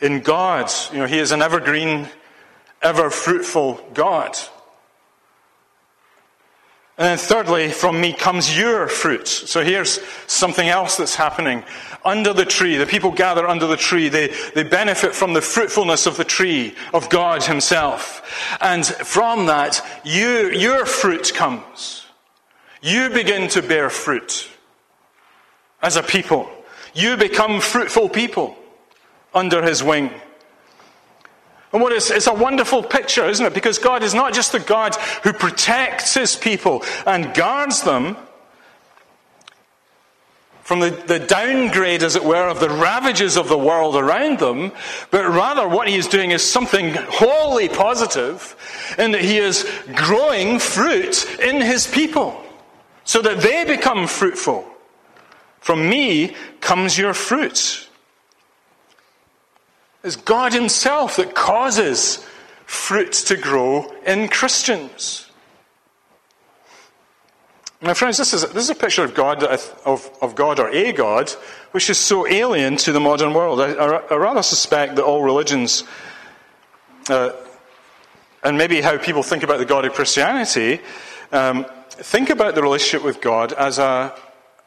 in 0.02 0.22
God. 0.22 0.72
You 0.92 1.00
know, 1.00 1.06
He 1.06 1.20
is 1.20 1.32
an 1.32 1.42
evergreen, 1.42 2.10
ever 2.82 3.10
fruitful 3.10 3.82
God. 3.94 4.38
And 6.98 7.08
then 7.08 7.18
thirdly, 7.18 7.70
from 7.72 8.00
me 8.00 8.14
comes 8.14 8.58
your 8.58 8.88
fruit. 8.88 9.28
So 9.28 9.64
here's 9.64 10.00
something 10.28 10.70
else 10.70 10.96
that's 10.96 11.16
happening. 11.16 11.66
Under 12.06 12.32
the 12.32 12.46
tree, 12.46 12.78
the 12.78 12.86
people 12.86 13.12
gather 13.12 13.46
under 13.46 13.68
the 13.68 13.76
tree. 13.76 14.08
They, 14.08 14.34
they 14.54 14.64
benefit 14.64 15.14
from 15.14 15.34
the 15.34 15.42
fruitfulness 15.42 16.06
of 16.06 16.16
the 16.16 16.24
tree, 16.24 16.74
of 16.94 17.10
God 17.10 17.44
himself. 17.44 18.22
And 18.62 18.86
from 18.86 19.48
that, 19.48 19.86
you, 20.06 20.52
your 20.52 20.86
fruit 20.86 21.34
comes. 21.34 22.06
You 22.82 23.10
begin 23.10 23.50
to 23.50 23.62
bear 23.62 23.90
fruit 23.90 24.48
as 25.82 25.98
a 25.98 26.04
people. 26.04 26.50
You 26.94 27.18
become 27.18 27.60
fruitful 27.60 28.08
people 28.08 28.56
under 29.34 29.62
his 29.62 29.84
wing. 29.84 30.12
And 31.76 31.82
what 31.82 31.92
is, 31.92 32.10
it's 32.10 32.28
a 32.28 32.34
wonderful 32.34 32.82
picture, 32.82 33.28
isn't 33.28 33.46
it? 33.46 33.54
Because 33.54 33.80
God 33.80 34.02
is 34.02 34.14
not 34.14 34.34
just 34.34 34.54
the 34.54 34.62
God 34.62 34.96
who 35.24 35.34
protects 35.34 36.14
his 36.14 36.34
people 36.34 36.86
and 37.06 37.34
guards 37.34 37.84
them 37.84 38.16
from 40.62 40.80
the, 40.80 40.92
the 40.92 41.20
downgrade, 41.20 42.02
as 42.02 42.16
it 42.16 42.24
were, 42.24 42.48
of 42.48 42.62
the 42.62 42.70
ravages 42.70 43.36
of 43.36 43.50
the 43.50 43.58
world 43.58 43.98
around 43.98 44.40
them, 44.40 44.72
but 45.12 45.28
rather 45.28 45.68
what 45.68 45.90
he 45.90 45.98
is 45.98 46.08
doing 46.08 46.32
is 46.32 46.42
something 46.42 46.94
wholly 47.10 47.68
positive 47.68 48.56
in 48.98 49.12
that 49.12 49.20
he 49.20 49.38
is 49.38 49.70
growing 49.96 50.60
fruit 50.60 51.26
in 51.42 51.60
his 51.60 51.88
people 51.88 52.42
so 53.04 53.22
that 53.22 53.42
they 53.42 53.66
become 53.66 54.08
fruitful. 54.08 54.66
From 55.60 55.90
me 55.90 56.38
comes 56.62 56.98
your 56.98 57.14
fruit. 57.14 57.85
It's 60.06 60.16
God 60.16 60.54
Himself 60.54 61.18
that 61.18 61.34
causes 61.34 62.24
fruit 62.68 63.12
to 63.12 63.36
grow 63.36 63.92
in 64.06 64.28
Christians. 64.28 65.28
My 67.82 67.96
friends, 67.96 68.18
this 68.18 68.32
is, 68.32 68.44
this 68.54 68.64
is 68.64 68.70
a 68.70 68.76
picture 68.76 69.04
of 69.04 69.16
God, 69.16 69.44
of, 69.44 70.18
of 70.22 70.36
God 70.36 70.60
or 70.60 70.70
a 70.70 70.92
God, 70.92 71.32
which 71.72 71.90
is 71.90 71.98
so 71.98 72.28
alien 72.28 72.78
to 72.78 72.92
the 72.92 73.00
modern 73.00 73.34
world. 73.34 73.60
I, 73.60 73.74
I, 73.74 73.98
I 74.12 74.16
rather 74.16 74.44
suspect 74.44 74.96
that 74.98 75.04
all 75.04 75.24
religions, 75.24 75.84
uh, 77.10 77.32
and 78.44 78.60
maybe 78.60 78.82
how 78.82 79.00
people 79.00 79.24
think 79.24 79.42
about 79.42 79.58
the 79.58 79.66
God 79.66 79.86
of 79.86 79.94
Christianity, 79.94 80.82
um, 81.32 81.66
think 81.90 82.30
about 82.30 82.54
the 82.54 82.62
relationship 82.62 83.04
with 83.04 83.22
God 83.22 83.54
as, 83.54 83.80
a, 83.80 84.16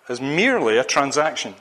as 0.08 0.20
merely 0.20 0.78
a 0.78 0.84
transaction, 0.84 1.54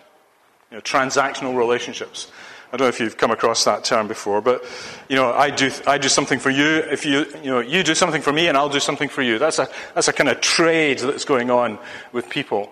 you 0.71 0.77
know, 0.77 0.81
transactional 0.81 1.55
relationships. 1.55 2.31
I 2.71 2.77
don't 2.77 2.85
know 2.85 2.89
if 2.89 2.99
you've 2.99 3.17
come 3.17 3.31
across 3.31 3.63
that 3.63 3.85
term 3.85 4.07
before, 4.07 4.41
but 4.41 4.65
you 5.07 5.15
know, 5.15 5.31
I 5.31 5.49
do, 5.49 5.71
I 5.85 5.97
do 5.97 6.09
something 6.09 6.37
for 6.37 6.49
you. 6.49 6.65
If 6.65 7.05
you, 7.05 7.25
you 7.41 7.49
know, 7.49 7.59
you 7.59 7.81
do 7.81 7.95
something 7.95 8.21
for 8.21 8.33
me, 8.33 8.47
and 8.47 8.57
I'll 8.57 8.67
do 8.67 8.81
something 8.81 9.07
for 9.07 9.21
you. 9.21 9.39
That's 9.39 9.59
a, 9.59 9.69
that's 9.95 10.09
a 10.09 10.13
kind 10.13 10.29
of 10.29 10.41
trade 10.41 10.99
that's 10.99 11.23
going 11.23 11.49
on 11.49 11.79
with 12.11 12.29
people. 12.29 12.71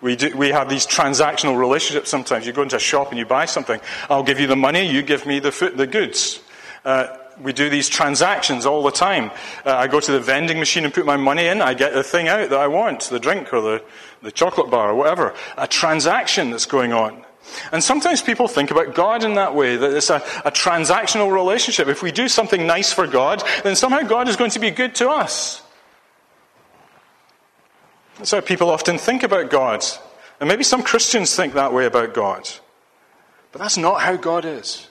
We, 0.00 0.16
do, 0.16 0.36
we 0.36 0.50
have 0.50 0.68
these 0.68 0.86
transactional 0.86 1.58
relationships 1.58 2.10
sometimes. 2.10 2.46
You 2.46 2.52
go 2.52 2.62
into 2.62 2.76
a 2.76 2.80
shop 2.80 3.10
and 3.10 3.18
you 3.18 3.24
buy 3.24 3.46
something. 3.46 3.80
I'll 4.10 4.24
give 4.24 4.40
you 4.40 4.46
the 4.48 4.56
money, 4.56 4.90
you 4.90 5.02
give 5.02 5.26
me 5.26 5.38
the, 5.38 5.52
food, 5.52 5.76
the 5.76 5.86
goods. 5.86 6.40
Uh, 6.84 7.16
we 7.40 7.52
do 7.52 7.70
these 7.70 7.88
transactions 7.88 8.66
all 8.66 8.82
the 8.82 8.90
time. 8.90 9.30
Uh, 9.64 9.76
I 9.76 9.86
go 9.86 10.00
to 10.00 10.12
the 10.12 10.20
vending 10.20 10.58
machine 10.58 10.84
and 10.84 10.92
put 10.92 11.06
my 11.06 11.16
money 11.16 11.46
in. 11.46 11.62
I 11.62 11.74
get 11.74 11.94
the 11.94 12.02
thing 12.02 12.28
out 12.28 12.50
that 12.50 12.58
I 12.58 12.68
want, 12.68 13.02
the 13.04 13.20
drink 13.20 13.52
or 13.52 13.60
the, 13.60 13.84
the 14.22 14.32
chocolate 14.32 14.70
bar 14.70 14.90
or 14.90 14.94
whatever. 14.94 15.34
A 15.56 15.66
transaction 15.66 16.50
that's 16.50 16.66
going 16.66 16.92
on. 16.92 17.24
And 17.72 17.82
sometimes 17.82 18.22
people 18.22 18.48
think 18.48 18.70
about 18.70 18.94
God 18.94 19.24
in 19.24 19.34
that 19.34 19.54
way, 19.54 19.76
that 19.76 19.92
it's 19.92 20.10
a, 20.10 20.16
a, 20.44 20.50
transactional 20.50 21.32
relationship. 21.32 21.88
If 21.88 22.02
we 22.02 22.12
do 22.12 22.28
something 22.28 22.66
nice 22.66 22.92
for 22.92 23.06
God, 23.06 23.42
then 23.64 23.76
somehow 23.76 24.02
God 24.02 24.28
is 24.28 24.36
going 24.36 24.52
to 24.52 24.60
be 24.60 24.70
good 24.70 24.94
to 24.96 25.10
us. 25.10 25.62
That's 28.18 28.30
how 28.30 28.40
people 28.40 28.70
often 28.70 28.98
think 28.98 29.22
about 29.22 29.50
God. 29.50 29.84
And 30.40 30.48
maybe 30.48 30.64
some 30.64 30.82
Christians 30.82 31.34
think 31.34 31.54
that 31.54 31.72
way 31.72 31.86
about 31.86 32.14
God. 32.14 32.48
But 33.50 33.60
that's 33.60 33.76
not 33.76 34.00
how 34.00 34.16
God 34.16 34.44
is. 34.44 34.88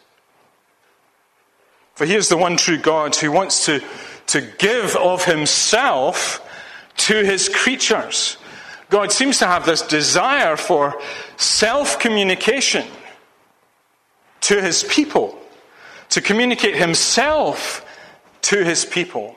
For 1.95 2.05
He 2.05 2.15
is 2.15 2.29
the 2.29 2.37
one 2.37 2.57
true 2.57 2.77
God 2.77 3.15
who 3.15 3.31
wants 3.31 3.65
to, 3.65 3.83
to 4.27 4.41
give 4.41 4.95
of 4.95 5.25
Himself 5.25 6.47
to 6.97 7.23
His 7.23 7.49
creatures. 7.49 8.37
God 8.91 9.11
seems 9.13 9.39
to 9.39 9.47
have 9.47 9.65
this 9.65 9.81
desire 9.81 10.57
for 10.57 11.01
self 11.37 11.97
communication 11.97 12.85
to 14.41 14.61
his 14.61 14.83
people, 14.83 15.39
to 16.09 16.21
communicate 16.21 16.75
himself 16.75 17.85
to 18.43 18.63
his 18.63 18.83
people. 18.83 19.35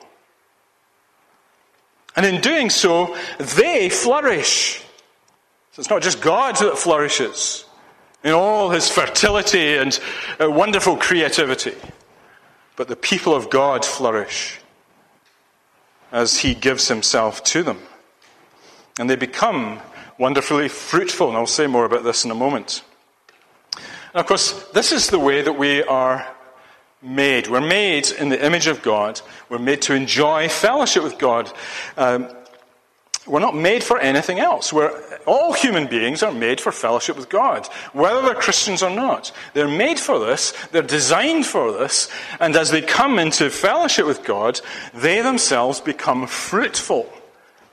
And 2.17 2.25
in 2.25 2.41
doing 2.41 2.69
so, 2.69 3.17
they 3.39 3.89
flourish. 3.89 4.83
So 5.71 5.79
it's 5.79 5.89
not 5.89 6.01
just 6.01 6.21
God 6.21 6.57
that 6.57 6.77
flourishes 6.77 7.65
in 8.25 8.33
all 8.33 8.69
his 8.71 8.89
fertility 8.89 9.77
and 9.77 9.97
uh, 10.41 10.51
wonderful 10.51 10.97
creativity, 10.97 11.75
but 12.75 12.89
the 12.89 12.95
people 12.97 13.33
of 13.33 13.49
God 13.49 13.85
flourish 13.85 14.59
as 16.11 16.39
he 16.39 16.55
gives 16.55 16.89
himself 16.89 17.41
to 17.45 17.63
them. 17.63 17.79
And 18.99 19.09
they 19.09 19.15
become 19.15 19.79
wonderfully 20.17 20.69
fruitful. 20.69 21.29
And 21.29 21.37
I'll 21.37 21.47
say 21.47 21.67
more 21.67 21.85
about 21.85 22.03
this 22.03 22.25
in 22.25 22.31
a 22.31 22.35
moment. 22.35 22.83
And 24.13 24.21
of 24.21 24.27
course, 24.27 24.53
this 24.69 24.91
is 24.91 25.09
the 25.09 25.19
way 25.19 25.41
that 25.41 25.53
we 25.53 25.83
are 25.83 26.25
made. 27.01 27.47
We're 27.47 27.61
made 27.61 28.09
in 28.11 28.29
the 28.29 28.43
image 28.43 28.67
of 28.67 28.81
God. 28.81 29.21
We're 29.49 29.59
made 29.59 29.81
to 29.83 29.93
enjoy 29.93 30.49
fellowship 30.49 31.03
with 31.03 31.17
God. 31.17 31.51
Um, 31.97 32.29
we're 33.27 33.39
not 33.39 33.55
made 33.55 33.83
for 33.83 33.99
anything 33.99 34.39
else. 34.39 34.71
We're, 34.71 35.19
all 35.25 35.53
human 35.53 35.87
beings 35.87 36.21
are 36.21 36.31
made 36.31 36.61
for 36.61 36.71
fellowship 36.71 37.17
with 37.17 37.27
God, 37.27 37.65
whether 37.93 38.21
they're 38.21 38.35
Christians 38.35 38.83
or 38.83 38.91
not. 38.91 39.31
They're 39.53 39.67
made 39.67 39.99
for 39.99 40.19
this, 40.19 40.53
they're 40.71 40.83
designed 40.83 41.45
for 41.45 41.71
this, 41.71 42.07
and 42.39 42.55
as 42.55 42.69
they 42.69 42.83
come 42.83 43.17
into 43.17 43.49
fellowship 43.49 44.05
with 44.05 44.23
God, 44.23 44.61
they 44.93 45.21
themselves 45.21 45.81
become 45.81 46.27
fruitful 46.27 47.11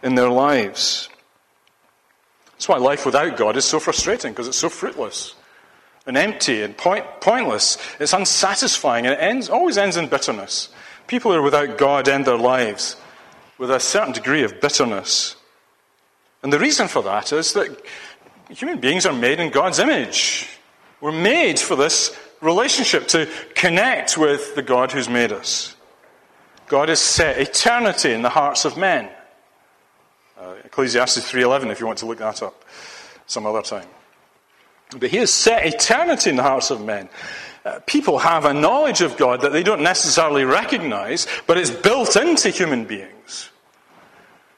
in 0.03 0.15
their 0.15 0.31
lives. 0.31 1.11
That's 2.63 2.69
why 2.69 2.79
life 2.79 3.05
without 3.05 3.37
God 3.37 3.57
is 3.57 3.65
so 3.65 3.81
frustrating, 3.81 4.31
because 4.31 4.47
it's 4.47 4.57
so 4.57 4.69
fruitless 4.69 5.35
and 6.07 6.17
empty 6.17 6.63
and 6.63 6.77
point, 6.77 7.05
pointless. 7.21 7.77
It's 7.99 8.13
unsatisfying, 8.13 9.05
and 9.05 9.15
it 9.15 9.21
ends, 9.21 9.51
always 9.51 9.77
ends 9.77 9.97
in 9.97 10.07
bitterness. 10.07 10.69
People 11.09 11.33
who 11.33 11.39
are 11.39 11.43
without 11.43 11.77
God 11.77 12.09
end 12.09 12.25
their 12.25 12.39
lives 12.39 12.95
with 13.59 13.73
a 13.73 13.81
certain 13.81 14.13
degree 14.13 14.45
of 14.45 14.61
bitterness. 14.61 15.35
And 16.45 16.53
the 16.53 16.59
reason 16.61 16.87
for 16.87 17.03
that 17.03 17.33
is 17.33 17.53
that 17.55 17.85
human 18.49 18.79
beings 18.79 19.07
are 19.07 19.13
made 19.13 19.41
in 19.41 19.51
God's 19.51 19.81
image. 19.81 20.49
We're 21.01 21.11
made 21.11 21.59
for 21.59 21.75
this 21.75 22.17
relationship 22.41 23.09
to 23.09 23.29
connect 23.57 24.17
with 24.17 24.55
the 24.55 24.63
God 24.63 24.93
who's 24.93 25.09
made 25.09 25.33
us. 25.33 25.75
God 26.69 26.91
has 26.91 27.01
set 27.01 27.39
eternity 27.39 28.13
in 28.13 28.23
the 28.23 28.29
hearts 28.29 28.65
of 28.65 28.77
men. 28.77 29.11
Uh, 30.53 30.57
Ecclesiastes 30.65 31.31
3.11 31.31 31.71
if 31.71 31.81
you 31.81 31.87
want 31.87 31.99
to 31.99 32.07
look 32.07 32.19
that 32.19 32.43
up 32.43 32.65
some 33.27 33.47
other 33.47 33.63
time. 33.63 33.87
But 34.99 35.11
he 35.11 35.17
has 35.19 35.31
set 35.31 35.65
eternity 35.65 36.31
in 36.31 36.37
the 36.37 36.43
hearts 36.43 36.71
of 36.71 36.85
men. 36.85 37.09
Uh, 37.65 37.79
people 37.87 38.19
have 38.19 38.45
a 38.45 38.53
knowledge 38.53 39.01
of 39.01 39.17
God 39.17 39.41
that 39.43 39.53
they 39.53 39.63
don't 39.63 39.83
necessarily 39.83 40.45
recognize, 40.45 41.27
but 41.47 41.57
it's 41.57 41.71
built 41.71 42.17
into 42.17 42.51
human 42.51 42.85
beings. 42.85 43.51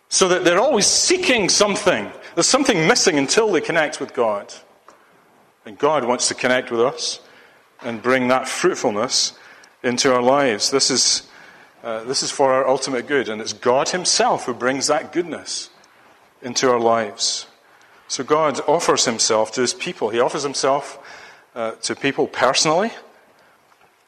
So 0.09 0.29
that 0.29 0.45
they're 0.45 0.61
always 0.61 0.87
seeking 0.87 1.49
something. 1.49 2.11
There's 2.35 2.49
something 2.49 2.89
missing 2.89 3.19
until 3.19 3.53
they 3.53 3.61
connect 3.61 4.01
with 4.01 4.15
God. 4.15 4.53
And 5.67 5.79
God 5.79 6.05
wants 6.05 6.29
to 6.29 6.35
connect 6.35 6.71
with 6.71 6.81
us 6.81 7.21
and 7.83 8.03
bring 8.03 8.29
that 8.29 8.49
fruitfulness 8.49 9.35
into 9.83 10.13
our 10.13 10.23
lives. 10.23 10.71
This 10.71 10.91
is, 10.91 11.29
uh, 11.83 12.05
this 12.05 12.23
is 12.23 12.31
for 12.31 12.53
our 12.53 12.67
ultimate 12.67 13.07
good, 13.07 13.29
and 13.29 13.41
it's 13.41 13.53
God 13.53 13.91
Himself 13.91 14.47
who 14.47 14.55
brings 14.55 14.87
that 14.87 15.13
goodness 15.13 15.71
into 16.45 16.71
our 16.71 16.79
lives. 16.79 17.47
So 18.09 18.23
God 18.23 18.61
offers 18.69 19.05
himself 19.05 19.53
to 19.53 19.61
his 19.61 19.75
people. 19.75 20.11
He 20.11 20.21
offers 20.21 20.43
himself 20.43 20.99
uh, 21.55 21.73
to 21.83 21.97
people 21.97 22.27
personally. 22.27 22.91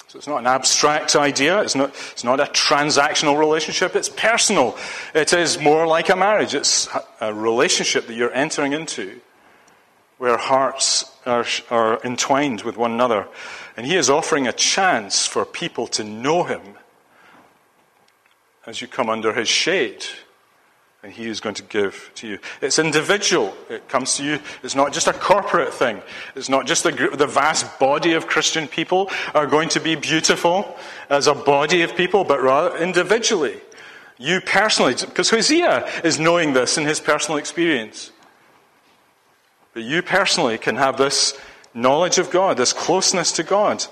So 0.08 0.18
it's 0.18 0.28
not 0.28 0.38
an 0.38 0.46
abstract 0.46 1.16
idea. 1.16 1.62
It's 1.62 1.74
not, 1.74 1.90
it's 2.12 2.22
not 2.22 2.38
a 2.38 2.44
transactional 2.44 3.38
relationship. 3.38 3.96
It's 3.96 4.08
personal. 4.08 4.76
It 5.14 5.32
is 5.32 5.58
more 5.60 5.86
like 5.86 6.08
a 6.08 6.16
marriage. 6.16 6.54
It's 6.54 6.88
a 7.20 7.34
relationship 7.34 8.06
that 8.06 8.14
you're 8.14 8.32
entering 8.32 8.72
into 8.72 9.20
where 10.18 10.36
hearts 10.36 11.10
are, 11.26 11.44
are 11.70 12.00
entwined 12.04 12.62
with 12.62 12.76
one 12.76 12.92
another. 12.92 13.26
And 13.76 13.84
he 13.84 13.96
is 13.96 14.08
offering 14.08 14.46
a 14.46 14.52
chance 14.52 15.26
for 15.26 15.44
people 15.44 15.86
to 15.88 16.04
know 16.04 16.44
him 16.44 16.62
as 18.64 18.80
you 18.80 18.88
come 18.88 19.08
under 19.08 19.32
his 19.32 19.48
shade 19.48 20.04
and 21.06 21.14
he 21.14 21.28
is 21.28 21.38
going 21.38 21.54
to 21.54 21.62
give 21.62 22.10
to 22.16 22.26
you. 22.26 22.38
It's 22.60 22.80
individual. 22.80 23.54
It 23.70 23.88
comes 23.88 24.16
to 24.16 24.24
you. 24.24 24.40
It's 24.64 24.74
not 24.74 24.92
just 24.92 25.06
a 25.06 25.12
corporate 25.12 25.72
thing. 25.72 26.02
It's 26.34 26.48
not 26.48 26.66
just 26.66 26.82
the, 26.82 26.90
the 27.16 27.28
vast 27.28 27.78
body 27.78 28.14
of 28.14 28.26
Christian 28.26 28.66
people 28.66 29.08
are 29.32 29.46
going 29.46 29.68
to 29.68 29.80
be 29.80 29.94
beautiful 29.94 30.76
as 31.08 31.28
a 31.28 31.34
body 31.34 31.82
of 31.82 31.94
people, 31.94 32.24
but 32.24 32.42
rather 32.42 32.76
individually. 32.78 33.60
You 34.18 34.40
personally, 34.40 34.94
because 34.94 35.30
Hosea 35.30 35.86
is 36.02 36.18
knowing 36.18 36.54
this 36.54 36.76
in 36.76 36.84
his 36.84 36.98
personal 36.98 37.38
experience. 37.38 38.10
But 39.74 39.84
you 39.84 40.02
personally 40.02 40.58
can 40.58 40.74
have 40.74 40.98
this 40.98 41.38
knowledge 41.72 42.18
of 42.18 42.32
God, 42.32 42.56
this 42.56 42.72
closeness 42.72 43.30
to 43.30 43.44
God, 43.44 43.84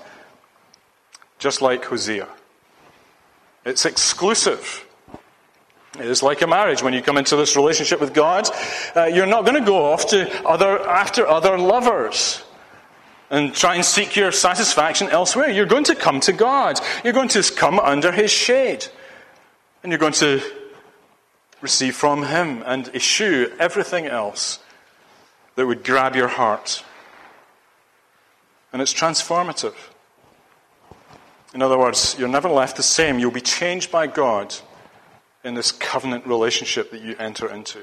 just 1.39 1.61
like 1.61 1.85
Hosea. 1.85 2.27
It's 3.63 3.85
exclusive. 3.85 4.84
It 5.99 6.07
is 6.07 6.21
like 6.21 6.41
a 6.41 6.47
marriage. 6.47 6.83
When 6.83 6.93
you 6.93 7.01
come 7.01 7.17
into 7.17 7.37
this 7.37 7.55
relationship 7.55 8.01
with 8.01 8.13
God, 8.13 8.49
uh, 8.95 9.05
you're 9.05 9.25
not 9.25 9.45
going 9.45 9.59
to 9.59 9.65
go 9.65 9.85
off 9.85 10.07
to 10.09 10.45
other, 10.45 10.79
after 10.87 11.25
other 11.25 11.57
lovers 11.57 12.43
and 13.29 13.53
try 13.53 13.75
and 13.75 13.85
seek 13.85 14.15
your 14.15 14.31
satisfaction 14.31 15.07
elsewhere. 15.09 15.49
You're 15.49 15.65
going 15.65 15.85
to 15.85 15.95
come 15.95 16.19
to 16.21 16.33
God. 16.33 16.79
You're 17.03 17.13
going 17.13 17.29
to 17.29 17.43
come 17.43 17.79
under 17.79 18.11
His 18.11 18.29
shade. 18.29 18.85
And 19.83 19.91
you're 19.91 19.99
going 19.99 20.13
to 20.13 20.41
receive 21.61 21.95
from 21.95 22.25
Him 22.25 22.61
and 22.65 22.89
eschew 22.93 23.51
everything 23.57 24.05
else 24.05 24.59
that 25.55 25.65
would 25.65 25.83
grab 25.83 26.15
your 26.15 26.27
heart. 26.27 26.83
And 28.73 28.81
it's 28.81 28.93
transformative. 28.93 29.75
In 31.53 31.61
other 31.61 31.77
words, 31.77 32.17
you're 32.19 32.27
never 32.27 32.49
left 32.49 32.75
the 32.75 32.83
same. 32.83 33.17
You'll 33.17 33.31
be 33.31 33.39
changed 33.39 33.89
by 33.89 34.07
God 34.07 34.53
in 35.45 35.53
this 35.53 35.71
covenant 35.71 36.25
relationship 36.25 36.89
that 36.91 37.01
you 37.01 37.15
enter 37.19 37.49
into. 37.49 37.79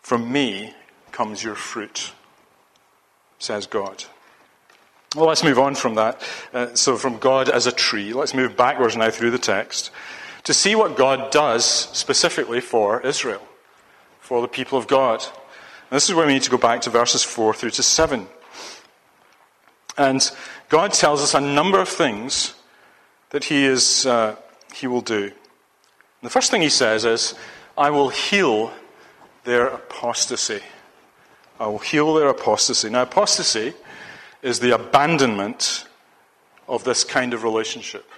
From 0.00 0.30
me 0.30 0.72
comes 1.10 1.42
your 1.42 1.56
fruit, 1.56 2.12
says 3.38 3.66
God. 3.66 4.04
Well, 5.16 5.26
let's 5.26 5.44
move 5.44 5.58
on 5.58 5.74
from 5.74 5.96
that. 5.96 6.22
Uh, 6.54 6.74
so, 6.74 6.96
from 6.96 7.18
God 7.18 7.50
as 7.50 7.66
a 7.66 7.72
tree, 7.72 8.12
let's 8.12 8.32
move 8.32 8.56
backwards 8.56 8.96
now 8.96 9.10
through 9.10 9.32
the 9.32 9.38
text 9.38 9.90
to 10.44 10.54
see 10.54 10.74
what 10.74 10.96
God 10.96 11.30
does 11.30 11.64
specifically 11.64 12.60
for 12.60 13.00
Israel, 13.02 13.42
for 14.20 14.40
the 14.40 14.48
people 14.48 14.78
of 14.78 14.86
God. 14.86 15.22
And 15.22 15.96
this 15.96 16.08
is 16.08 16.14
where 16.14 16.26
we 16.26 16.32
need 16.32 16.42
to 16.44 16.50
go 16.50 16.56
back 16.56 16.80
to 16.82 16.90
verses 16.90 17.22
4 17.22 17.54
through 17.54 17.70
to 17.70 17.82
7. 17.82 18.26
And 19.98 20.30
God 20.68 20.92
tells 20.94 21.22
us 21.22 21.34
a 21.34 21.40
number 21.40 21.78
of 21.78 21.88
things 21.88 22.54
that 23.30 23.44
He, 23.44 23.64
is, 23.64 24.06
uh, 24.06 24.36
he 24.72 24.86
will 24.86 25.02
do. 25.02 25.32
The 26.22 26.30
first 26.30 26.50
thing 26.50 26.62
he 26.62 26.68
says 26.68 27.04
is, 27.04 27.34
I 27.76 27.90
will 27.90 28.08
heal 28.08 28.72
their 29.44 29.66
apostasy. 29.66 30.60
I 31.58 31.66
will 31.66 31.78
heal 31.78 32.14
their 32.14 32.28
apostasy. 32.28 32.90
Now, 32.90 33.02
apostasy 33.02 33.74
is 34.40 34.60
the 34.60 34.74
abandonment 34.74 35.86
of 36.68 36.84
this 36.84 37.04
kind 37.04 37.34
of 37.34 37.42
relationship. 37.42 38.08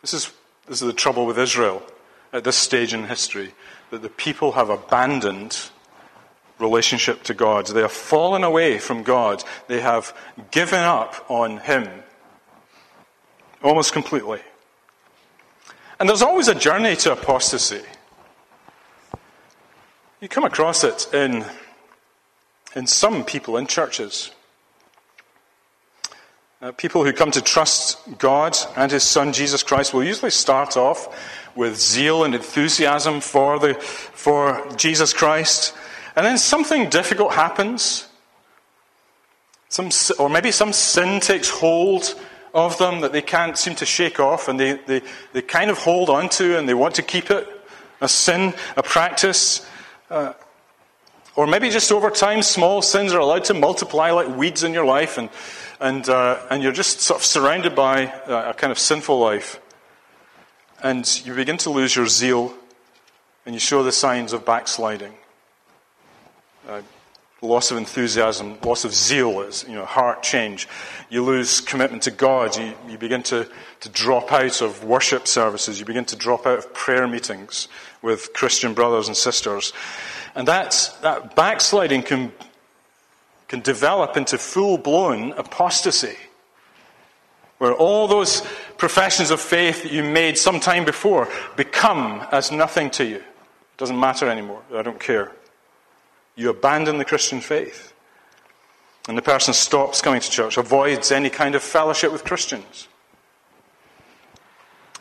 This 0.00 0.14
is, 0.14 0.32
this 0.66 0.80
is 0.80 0.86
the 0.86 0.92
trouble 0.92 1.26
with 1.26 1.38
Israel 1.38 1.82
at 2.32 2.44
this 2.44 2.56
stage 2.56 2.94
in 2.94 3.04
history, 3.04 3.54
that 3.90 4.02
the 4.02 4.08
people 4.08 4.52
have 4.52 4.70
abandoned 4.70 5.70
relationship 6.58 7.22
to 7.24 7.34
God. 7.34 7.66
They 7.66 7.82
have 7.82 7.92
fallen 7.92 8.42
away 8.42 8.78
from 8.78 9.02
God. 9.02 9.44
They 9.68 9.80
have 9.80 10.16
given 10.50 10.80
up 10.80 11.24
on 11.28 11.58
Him 11.58 11.88
almost 13.62 13.92
completely. 13.92 14.40
And 15.98 16.08
there's 16.08 16.22
always 16.22 16.48
a 16.48 16.54
journey 16.54 16.94
to 16.96 17.12
apostasy. 17.12 17.80
You 20.20 20.28
come 20.28 20.44
across 20.44 20.84
it 20.84 21.08
in, 21.14 21.44
in 22.74 22.86
some 22.86 23.24
people 23.24 23.56
in 23.56 23.66
churches. 23.66 24.30
Uh, 26.60 26.72
people 26.72 27.04
who 27.04 27.12
come 27.12 27.30
to 27.30 27.40
trust 27.40 27.98
God 28.18 28.56
and 28.76 28.90
His 28.90 29.04
Son 29.04 29.32
Jesus 29.32 29.62
Christ 29.62 29.94
will 29.94 30.04
usually 30.04 30.30
start 30.30 30.76
off 30.76 31.08
with 31.54 31.78
zeal 31.78 32.24
and 32.24 32.34
enthusiasm 32.34 33.20
for, 33.20 33.58
the, 33.58 33.74
for 33.74 34.66
Jesus 34.76 35.14
Christ. 35.14 35.74
And 36.14 36.26
then 36.26 36.36
something 36.36 36.90
difficult 36.90 37.32
happens. 37.32 38.08
Some, 39.68 39.90
or 40.18 40.28
maybe 40.28 40.50
some 40.50 40.72
sin 40.72 41.20
takes 41.20 41.48
hold 41.48 42.14
of 42.56 42.78
them 42.78 43.02
that 43.02 43.12
they 43.12 43.20
can't 43.20 43.56
seem 43.58 43.74
to 43.76 43.84
shake 43.84 44.18
off 44.18 44.48
and 44.48 44.58
they, 44.58 44.72
they, 44.86 45.02
they 45.34 45.42
kind 45.42 45.70
of 45.70 45.76
hold 45.76 46.08
on 46.08 46.30
to 46.30 46.58
and 46.58 46.66
they 46.66 46.72
want 46.72 46.94
to 46.94 47.02
keep 47.02 47.30
it 47.30 47.46
a 48.00 48.08
sin, 48.08 48.54
a 48.78 48.82
practice. 48.82 49.68
Uh, 50.10 50.32
or 51.34 51.46
maybe 51.46 51.68
just 51.68 51.92
over 51.92 52.08
time, 52.08 52.40
small 52.40 52.80
sins 52.80 53.12
are 53.12 53.20
allowed 53.20 53.44
to 53.44 53.54
multiply 53.54 54.10
like 54.10 54.34
weeds 54.34 54.64
in 54.64 54.72
your 54.72 54.86
life 54.86 55.18
and, 55.18 55.28
and, 55.80 56.08
uh, 56.08 56.40
and 56.50 56.62
you're 56.62 56.72
just 56.72 57.00
sort 57.00 57.20
of 57.20 57.26
surrounded 57.26 57.74
by 57.74 58.04
a 58.26 58.54
kind 58.54 58.70
of 58.70 58.78
sinful 58.78 59.18
life. 59.18 59.60
And 60.82 61.06
you 61.26 61.34
begin 61.34 61.58
to 61.58 61.70
lose 61.70 61.94
your 61.94 62.06
zeal 62.06 62.54
and 63.44 63.54
you 63.54 63.60
show 63.60 63.82
the 63.82 63.92
signs 63.92 64.32
of 64.32 64.46
backsliding. 64.46 65.12
Loss 67.42 67.70
of 67.70 67.76
enthusiasm, 67.76 68.58
loss 68.62 68.84
of 68.84 68.94
zeal, 68.94 69.42
is, 69.42 69.64
you 69.68 69.74
know, 69.74 69.84
heart 69.84 70.22
change. 70.22 70.66
You 71.10 71.22
lose 71.22 71.60
commitment 71.60 72.02
to 72.04 72.10
God. 72.10 72.56
You, 72.56 72.72
you 72.88 72.96
begin 72.96 73.22
to, 73.24 73.46
to 73.80 73.88
drop 73.90 74.32
out 74.32 74.62
of 74.62 74.84
worship 74.84 75.28
services. 75.28 75.78
You 75.78 75.84
begin 75.84 76.06
to 76.06 76.16
drop 76.16 76.46
out 76.46 76.58
of 76.58 76.72
prayer 76.72 77.06
meetings 77.06 77.68
with 78.00 78.32
Christian 78.32 78.72
brothers 78.72 79.08
and 79.08 79.16
sisters. 79.16 79.74
And 80.34 80.48
that, 80.48 80.96
that 81.02 81.36
backsliding 81.36 82.04
can, 82.04 82.32
can 83.48 83.60
develop 83.60 84.16
into 84.16 84.38
full 84.38 84.78
blown 84.78 85.32
apostasy, 85.32 86.16
where 87.58 87.74
all 87.74 88.08
those 88.08 88.42
professions 88.78 89.30
of 89.30 89.40
faith 89.40 89.82
that 89.82 89.92
you 89.92 90.02
made 90.02 90.38
some 90.38 90.58
time 90.58 90.84
before 90.84 91.28
become 91.56 92.26
as 92.32 92.50
nothing 92.50 92.90
to 92.90 93.04
you. 93.04 93.16
It 93.16 93.76
doesn't 93.76 93.98
matter 93.98 94.28
anymore. 94.28 94.62
I 94.74 94.82
don't 94.82 95.00
care. 95.00 95.32
You 96.36 96.50
abandon 96.50 96.98
the 96.98 97.04
Christian 97.04 97.40
faith. 97.40 97.94
And 99.08 99.16
the 99.16 99.22
person 99.22 99.54
stops 99.54 100.02
coming 100.02 100.20
to 100.20 100.30
church, 100.30 100.56
avoids 100.56 101.12
any 101.12 101.30
kind 101.30 101.54
of 101.54 101.62
fellowship 101.62 102.12
with 102.12 102.24
Christians. 102.24 102.88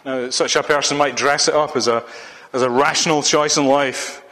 Now, 0.05 0.29
such 0.29 0.55
a 0.55 0.61
person 0.61 0.97
might 0.97 1.15
dress 1.15 1.47
it 1.47 1.55
up 1.55 1.75
as 1.75 1.87
a, 1.87 2.03
as 2.53 2.61
a 2.61 2.69
rational 2.69 3.23
choice 3.23 3.57
in 3.57 3.65
life, 3.65 4.23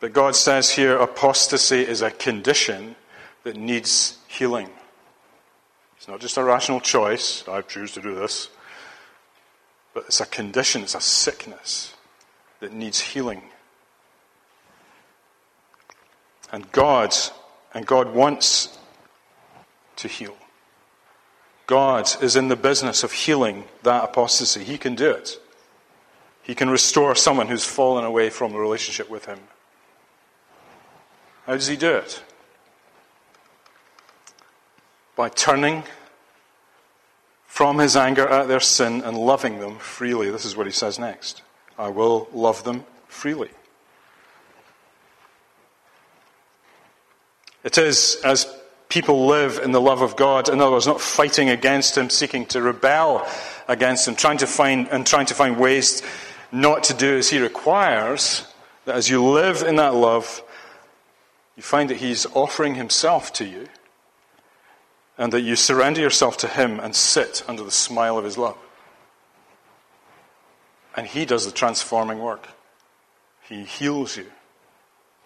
but 0.00 0.14
God 0.14 0.34
says 0.34 0.70
here 0.70 0.96
apostasy 0.96 1.82
is 1.82 2.00
a 2.00 2.10
condition 2.10 2.96
that 3.44 3.56
needs 3.56 4.16
healing. 4.26 4.70
It's 5.98 6.08
not 6.08 6.20
just 6.20 6.38
a 6.38 6.44
rational 6.44 6.80
choice, 6.80 7.46
I 7.46 7.60
choose 7.60 7.92
to 7.92 8.00
do 8.00 8.14
this, 8.14 8.48
but 9.92 10.04
it's 10.06 10.20
a 10.20 10.26
condition, 10.26 10.82
it's 10.82 10.94
a 10.94 11.00
sickness 11.00 11.92
that 12.60 12.72
needs 12.72 12.98
healing. 13.00 13.42
And 16.52 16.70
God, 16.72 17.14
and 17.74 17.86
God 17.86 18.14
wants 18.14 18.78
to 19.96 20.08
heal. 20.08 20.36
God 21.66 22.10
is 22.22 22.34
in 22.34 22.48
the 22.48 22.56
business 22.56 23.04
of 23.04 23.12
healing 23.12 23.64
that 23.82 24.04
apostasy. 24.04 24.64
He 24.64 24.78
can 24.78 24.94
do 24.94 25.10
it. 25.10 25.38
He 26.42 26.54
can 26.54 26.70
restore 26.70 27.14
someone 27.14 27.48
who's 27.48 27.66
fallen 27.66 28.06
away 28.06 28.30
from 28.30 28.54
a 28.54 28.58
relationship 28.58 29.10
with 29.10 29.26
Him. 29.26 29.38
How 31.44 31.52
does 31.52 31.66
He 31.66 31.76
do 31.76 31.96
it? 31.96 32.22
By 35.14 35.28
turning 35.28 35.82
from 37.44 37.78
His 37.78 37.96
anger 37.96 38.26
at 38.26 38.48
their 38.48 38.60
sin 38.60 39.02
and 39.02 39.14
loving 39.14 39.60
them 39.60 39.76
freely. 39.76 40.30
This 40.30 40.46
is 40.46 40.56
what 40.56 40.66
He 40.66 40.72
says 40.72 40.98
next 40.98 41.42
I 41.78 41.88
will 41.88 42.28
love 42.32 42.64
them 42.64 42.84
freely. 43.08 43.50
It 47.68 47.76
is 47.76 48.18
as 48.24 48.46
people 48.88 49.26
live 49.26 49.58
in 49.58 49.72
the 49.72 49.80
love 49.80 50.00
of 50.00 50.16
God, 50.16 50.48
in 50.48 50.58
other 50.58 50.70
words, 50.70 50.86
not 50.86 51.02
fighting 51.02 51.50
against 51.50 51.98
Him, 51.98 52.08
seeking 52.08 52.46
to 52.46 52.62
rebel 52.62 53.30
against 53.68 54.08
Him, 54.08 54.16
trying 54.16 54.38
to 54.38 54.46
find, 54.46 54.88
and 54.88 55.06
trying 55.06 55.26
to 55.26 55.34
find 55.34 55.58
ways 55.58 56.02
not 56.50 56.84
to 56.84 56.94
do 56.94 57.18
as 57.18 57.28
He 57.28 57.38
requires, 57.38 58.46
that 58.86 58.94
as 58.94 59.10
you 59.10 59.22
live 59.22 59.60
in 59.62 59.76
that 59.76 59.94
love, 59.94 60.42
you 61.56 61.62
find 61.62 61.90
that 61.90 61.98
He's 61.98 62.24
offering 62.32 62.74
Himself 62.74 63.34
to 63.34 63.44
you, 63.44 63.68
and 65.18 65.30
that 65.34 65.42
you 65.42 65.54
surrender 65.54 66.00
yourself 66.00 66.38
to 66.38 66.48
Him 66.48 66.80
and 66.80 66.96
sit 66.96 67.42
under 67.46 67.64
the 67.64 67.70
smile 67.70 68.16
of 68.16 68.24
His 68.24 68.38
love. 68.38 68.56
And 70.96 71.06
He 71.06 71.26
does 71.26 71.44
the 71.44 71.52
transforming 71.52 72.18
work. 72.18 72.48
He 73.46 73.64
heals 73.64 74.16
you 74.16 74.32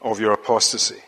of 0.01 0.19
your 0.19 0.33
apostasy. 0.33 1.05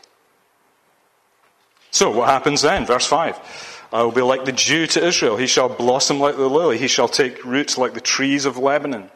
So, 1.95 2.11
what 2.11 2.27
happens 2.27 2.61
then? 2.61 2.85
Verse 2.85 3.05
5. 3.05 3.87
I 3.93 4.03
will 4.03 4.11
be 4.11 4.21
like 4.21 4.43
the 4.43 4.51
dew 4.51 4.85
to 4.85 5.07
Israel. 5.07 5.37
He 5.37 5.47
shall 5.47 5.69
blossom 5.69 6.19
like 6.19 6.35
the 6.35 6.49
lily. 6.49 6.77
He 6.77 6.89
shall 6.89 7.07
take 7.07 7.45
roots 7.45 7.77
like 7.77 7.93
the 7.93 8.01
trees 8.01 8.43
of 8.43 8.57
Lebanon. 8.57 9.09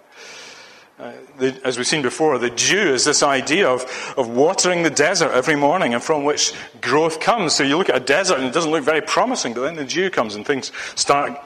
Uh, 0.98 1.12
the, 1.39 1.60
as 1.65 1.78
we've 1.78 1.86
seen 1.86 2.02
before, 2.02 2.38
the 2.38 2.50
dew 2.50 2.94
is 2.94 3.04
this 3.04 3.22
idea 3.22 3.68
of, 3.68 3.84
of 4.15 4.30
watering 4.30 4.84
the 4.84 4.89
desert 4.89 5.32
every 5.34 5.58
morning 5.58 5.94
and 5.94 6.02
from 6.02 6.24
which 6.24 6.54
growth 6.80 7.20
comes. 7.20 7.54
So 7.54 7.65
you 7.65 7.76
look 7.76 7.89
at 7.89 7.98
a 7.98 8.00
desert 8.00 8.38
and 8.38 8.48
it 8.48 8.54
doesn't 8.54 8.72
look 8.72 8.86
very 8.86 9.02
promising, 9.02 9.54
but 9.54 9.63
then 9.63 9.76
the 9.76 9.84
dew 9.84 10.10
comes 10.10 10.36
and 10.36 10.48
things 10.48 10.72
start 10.96 11.38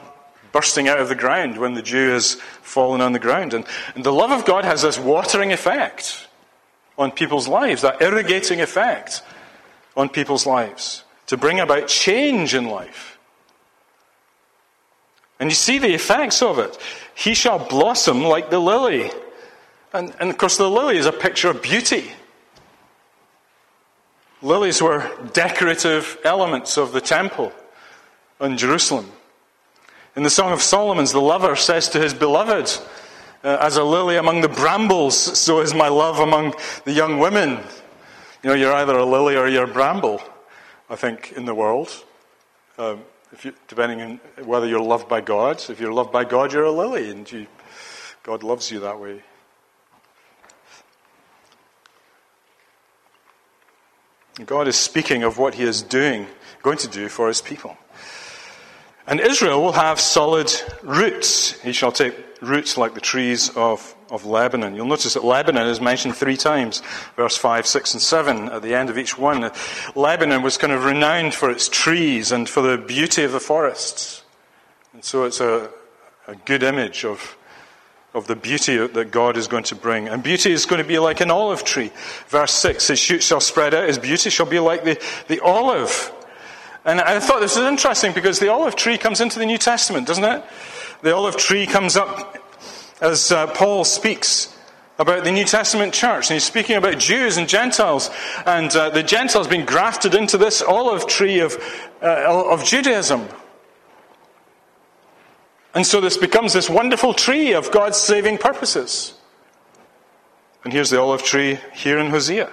bursting 0.52 0.86
out 0.86 1.00
of 1.00 1.08
the 1.08 1.16
ground 1.16 1.58
when 1.58 1.74
the 1.74 1.82
dew 1.82 2.10
has 2.10 2.34
fallen 2.62 3.00
on 3.00 3.12
the 3.12 3.18
ground. 3.18 3.54
And, 3.54 3.64
and 3.96 4.04
the 4.04 4.12
love 4.12 4.30
of 4.30 4.44
God 4.44 4.64
has 4.64 4.82
this 4.82 5.00
watering 5.00 5.50
effect 5.50 6.28
on 6.96 7.10
people's 7.10 7.48
lives, 7.48 7.82
that 7.82 8.00
irrigating 8.00 8.60
effect 8.60 9.22
on 9.96 10.08
people's 10.08 10.46
lives 10.46 11.03
to 11.26 11.36
bring 11.36 11.60
about 11.60 11.88
change 11.88 12.54
in 12.54 12.66
life. 12.66 13.18
And 15.40 15.50
you 15.50 15.54
see 15.54 15.78
the 15.78 15.92
effects 15.92 16.42
of 16.42 16.58
it. 16.58 16.78
He 17.14 17.34
shall 17.34 17.58
blossom 17.58 18.22
like 18.22 18.50
the 18.50 18.58
lily. 18.58 19.10
And, 19.92 20.14
and 20.20 20.30
of 20.30 20.38
course, 20.38 20.56
the 20.56 20.70
lily 20.70 20.96
is 20.96 21.06
a 21.06 21.12
picture 21.12 21.50
of 21.50 21.62
beauty. 21.62 22.12
Lilies 24.42 24.82
were 24.82 25.10
decorative 25.32 26.18
elements 26.24 26.76
of 26.76 26.92
the 26.92 27.00
temple 27.00 27.52
in 28.40 28.56
Jerusalem. 28.56 29.10
In 30.16 30.22
the 30.22 30.30
Song 30.30 30.52
of 30.52 30.62
Solomon's, 30.62 31.12
the 31.12 31.20
lover 31.20 31.56
says 31.56 31.88
to 31.90 32.00
his 32.00 32.14
beloved, 32.14 32.70
uh, 33.42 33.56
As 33.60 33.76
a 33.76 33.84
lily 33.84 34.16
among 34.16 34.42
the 34.42 34.48
brambles, 34.48 35.16
so 35.16 35.60
is 35.60 35.74
my 35.74 35.88
love 35.88 36.20
among 36.20 36.54
the 36.84 36.92
young 36.92 37.18
women. 37.18 37.58
You 38.42 38.50
know, 38.50 38.54
you're 38.54 38.74
either 38.74 38.96
a 38.96 39.04
lily 39.04 39.36
or 39.36 39.48
you're 39.48 39.64
a 39.64 39.72
bramble, 39.72 40.20
I 40.90 40.96
think, 40.96 41.32
in 41.32 41.44
the 41.44 41.54
world. 41.54 42.04
Um, 42.78 43.04
you, 43.44 43.54
depending 43.68 44.00
on 44.00 44.44
whether 44.44 44.66
you're 44.66 44.80
loved 44.80 45.08
by 45.08 45.20
God. 45.20 45.62
If 45.68 45.80
you're 45.80 45.92
loved 45.92 46.12
by 46.12 46.24
God, 46.24 46.52
you're 46.52 46.64
a 46.64 46.70
lily, 46.70 47.10
and 47.10 47.30
you, 47.30 47.46
God 48.22 48.42
loves 48.42 48.70
you 48.70 48.80
that 48.80 49.00
way. 49.00 49.22
God 54.44 54.66
is 54.66 54.76
speaking 54.76 55.22
of 55.22 55.38
what 55.38 55.54
he 55.54 55.62
is 55.62 55.82
doing, 55.82 56.26
going 56.62 56.78
to 56.78 56.88
do 56.88 57.08
for 57.08 57.28
his 57.28 57.40
people. 57.40 57.76
And 59.06 59.20
Israel 59.20 59.62
will 59.62 59.72
have 59.72 60.00
solid 60.00 60.50
roots. 60.82 61.60
He 61.60 61.72
shall 61.72 61.92
take 61.92 62.14
roots 62.40 62.76
like 62.76 62.94
the 62.94 63.00
trees 63.00 63.50
of, 63.50 63.94
of 64.10 64.24
Lebanon. 64.24 64.74
You'll 64.74 64.86
notice 64.86 65.14
that 65.14 65.24
Lebanon 65.24 65.66
is 65.66 65.80
mentioned 65.80 66.16
three 66.16 66.36
times, 66.36 66.82
verse 67.16 67.36
5, 67.36 67.66
6, 67.66 67.94
and 67.94 68.02
7 68.02 68.48
at 68.48 68.62
the 68.62 68.74
end 68.74 68.90
of 68.90 68.96
each 68.96 69.18
one. 69.18 69.50
Lebanon 69.94 70.42
was 70.42 70.56
kind 70.56 70.72
of 70.72 70.84
renowned 70.84 71.34
for 71.34 71.50
its 71.50 71.68
trees 71.68 72.32
and 72.32 72.48
for 72.48 72.62
the 72.62 72.78
beauty 72.78 73.24
of 73.24 73.32
the 73.32 73.40
forests. 73.40 74.22
And 74.92 75.04
so 75.04 75.24
it's 75.24 75.40
a, 75.40 75.70
a 76.26 76.36
good 76.36 76.62
image 76.62 77.04
of 77.04 77.36
of 78.14 78.28
the 78.28 78.36
beauty 78.36 78.76
that 78.86 79.10
God 79.10 79.36
is 79.36 79.48
going 79.48 79.64
to 79.64 79.74
bring. 79.74 80.08
And 80.08 80.22
beauty 80.22 80.52
is 80.52 80.66
going 80.66 80.80
to 80.80 80.86
be 80.86 81.00
like 81.00 81.20
an 81.20 81.32
olive 81.32 81.64
tree. 81.64 81.90
Verse 82.28 82.52
6 82.52 82.86
His 82.86 82.98
shoots 82.98 83.26
shall 83.26 83.40
spread 83.40 83.74
out, 83.74 83.88
his 83.88 83.98
beauty 83.98 84.30
shall 84.30 84.46
be 84.46 84.60
like 84.60 84.84
the, 84.84 85.02
the 85.28 85.40
olive. 85.40 86.12
And 86.84 87.00
I 87.00 87.18
thought 87.18 87.40
this 87.40 87.56
was 87.56 87.66
interesting 87.66 88.12
because 88.12 88.38
the 88.38 88.48
olive 88.48 88.76
tree 88.76 88.98
comes 88.98 89.20
into 89.20 89.38
the 89.38 89.46
New 89.46 89.58
Testament, 89.58 90.06
doesn't 90.06 90.24
it? 90.24 90.44
The 91.02 91.14
olive 91.14 91.36
tree 91.36 91.66
comes 91.66 91.96
up 91.96 92.36
as 93.00 93.32
uh, 93.32 93.46
Paul 93.48 93.84
speaks 93.84 94.54
about 94.98 95.24
the 95.24 95.32
New 95.32 95.44
Testament 95.44 95.94
church. 95.94 96.30
And 96.30 96.34
he's 96.34 96.44
speaking 96.44 96.76
about 96.76 96.98
Jews 96.98 97.36
and 97.36 97.48
Gentiles. 97.48 98.10
And 98.46 98.74
uh, 98.76 98.90
the 98.90 99.02
Gentiles 99.02 99.48
being 99.48 99.64
grafted 99.64 100.14
into 100.14 100.38
this 100.38 100.62
olive 100.62 101.06
tree 101.06 101.40
of, 101.40 101.56
uh, 102.02 102.50
of 102.50 102.64
Judaism. 102.64 103.28
And 105.74 105.84
so 105.84 106.00
this 106.00 106.16
becomes 106.16 106.52
this 106.52 106.70
wonderful 106.70 107.14
tree 107.14 107.52
of 107.52 107.70
God's 107.72 107.96
saving 107.96 108.38
purposes. 108.38 109.14
And 110.62 110.72
here's 110.72 110.90
the 110.90 111.00
olive 111.00 111.24
tree 111.24 111.58
here 111.72 111.98
in 111.98 112.10
Hosea. 112.10 112.50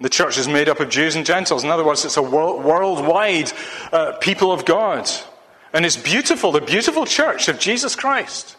The 0.00 0.08
church 0.08 0.38
is 0.38 0.46
made 0.46 0.68
up 0.68 0.78
of 0.78 0.90
Jews 0.90 1.16
and 1.16 1.26
Gentiles. 1.26 1.64
In 1.64 1.70
other 1.70 1.84
words, 1.84 2.04
it's 2.04 2.16
a 2.16 2.22
worldwide 2.22 3.52
uh, 3.92 4.12
people 4.20 4.52
of 4.52 4.64
God. 4.64 5.10
And 5.72 5.84
it's 5.84 5.96
beautiful, 5.96 6.52
the 6.52 6.60
beautiful 6.60 7.04
church 7.04 7.48
of 7.48 7.58
Jesus 7.58 7.96
Christ, 7.96 8.56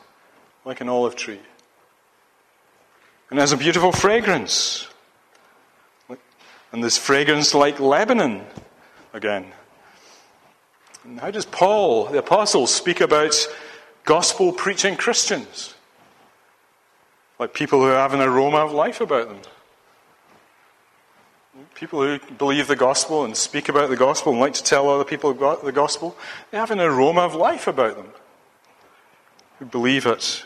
like 0.66 0.82
an 0.82 0.90
olive 0.90 1.16
tree. 1.16 1.40
And 3.30 3.40
has 3.40 3.52
a 3.52 3.58
beautiful 3.58 3.92
fragrance. 3.92 4.88
And 6.72 6.84
this 6.84 6.98
fragrance 6.98 7.54
like 7.56 7.80
Lebanon 7.80 8.46
again. 9.14 9.52
And 11.04 11.20
how 11.20 11.32
does 11.32 11.46
Paul, 11.46 12.06
the 12.06 12.20
apostle, 12.20 12.68
speak 12.68 13.02
about 13.02 13.36
gospel 14.04 14.52
preaching 14.52 14.96
Christians? 14.96 15.74
Like 17.40 17.54
people 17.54 17.80
who 17.80 17.88
have 17.88 18.14
an 18.14 18.20
aroma 18.20 18.58
of 18.58 18.72
life 18.74 19.02
about 19.02 19.30
them. 19.30 19.40
People 21.80 22.02
who 22.02 22.20
believe 22.34 22.68
the 22.68 22.76
gospel 22.76 23.24
and 23.24 23.38
speak 23.38 23.70
about 23.70 23.90
the 23.90 23.96
gospel 23.96 24.34
and 24.34 24.42
like 24.42 24.54
to 24.56 24.64
tell 24.64 24.90
other 24.90 25.06
people 25.06 25.30
about 25.30 25.64
the 25.64 25.72
gospel, 25.72 26.18
they 26.52 26.58
have 26.58 26.72
an 26.72 26.80
aroma 26.82 27.22
of 27.22 27.36
life 27.36 27.68
about 27.68 27.96
them. 27.96 28.12
Who 29.60 29.66
believe 29.66 30.06
it. 30.06 30.44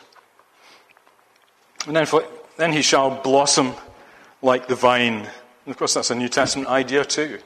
And 1.87 1.95
then, 1.95 2.05
then 2.57 2.71
he 2.71 2.83
shall 2.83 3.09
blossom 3.09 3.73
like 4.43 4.67
the 4.67 4.75
vine. 4.75 5.27
And 5.65 5.71
of 5.71 5.77
course, 5.77 5.95
that's 5.95 6.11
a 6.11 6.15
New 6.15 6.29
Testament 6.29 6.69
idea 6.69 7.03
too. 7.03 7.39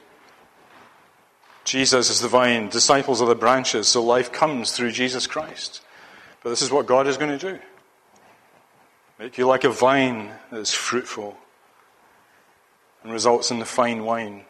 Jesus 1.64 2.10
is 2.10 2.20
the 2.20 2.28
vine, 2.28 2.68
disciples 2.68 3.22
are 3.22 3.28
the 3.28 3.34
branches, 3.34 3.88
so 3.88 4.04
life 4.04 4.30
comes 4.30 4.72
through 4.72 4.92
Jesus 4.92 5.26
Christ. 5.26 5.80
But 6.42 6.50
this 6.50 6.60
is 6.60 6.70
what 6.70 6.84
God 6.84 7.06
is 7.06 7.16
going 7.16 7.38
to 7.38 7.52
do 7.52 7.58
make 9.18 9.38
you 9.38 9.46
like 9.46 9.64
a 9.64 9.70
vine 9.70 10.30
that 10.50 10.60
is 10.60 10.72
fruitful 10.72 11.36
and 13.08 13.14
results 13.14 13.50
in 13.50 13.58
the 13.58 13.64
fine 13.64 14.04
wine. 14.04 14.44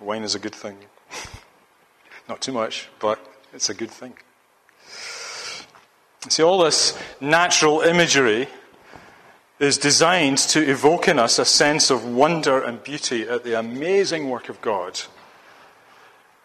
Wine 0.00 0.22
is 0.22 0.34
a 0.34 0.38
good 0.38 0.54
thing. 0.54 0.78
Not 2.30 2.40
too 2.40 2.52
much, 2.52 2.88
but 2.98 3.18
it's 3.52 3.68
a 3.68 3.74
good 3.74 3.90
thing. 3.90 4.14
See, 6.30 6.42
all 6.42 6.60
this 6.60 6.98
natural 7.20 7.82
imagery 7.82 8.48
is 9.58 9.76
designed 9.76 10.38
to 10.38 10.66
evoke 10.66 11.08
in 11.08 11.18
us 11.18 11.38
a 11.38 11.44
sense 11.44 11.90
of 11.90 12.06
wonder 12.06 12.58
and 12.58 12.82
beauty 12.82 13.28
at 13.28 13.44
the 13.44 13.58
amazing 13.58 14.30
work 14.30 14.48
of 14.48 14.62
God 14.62 14.98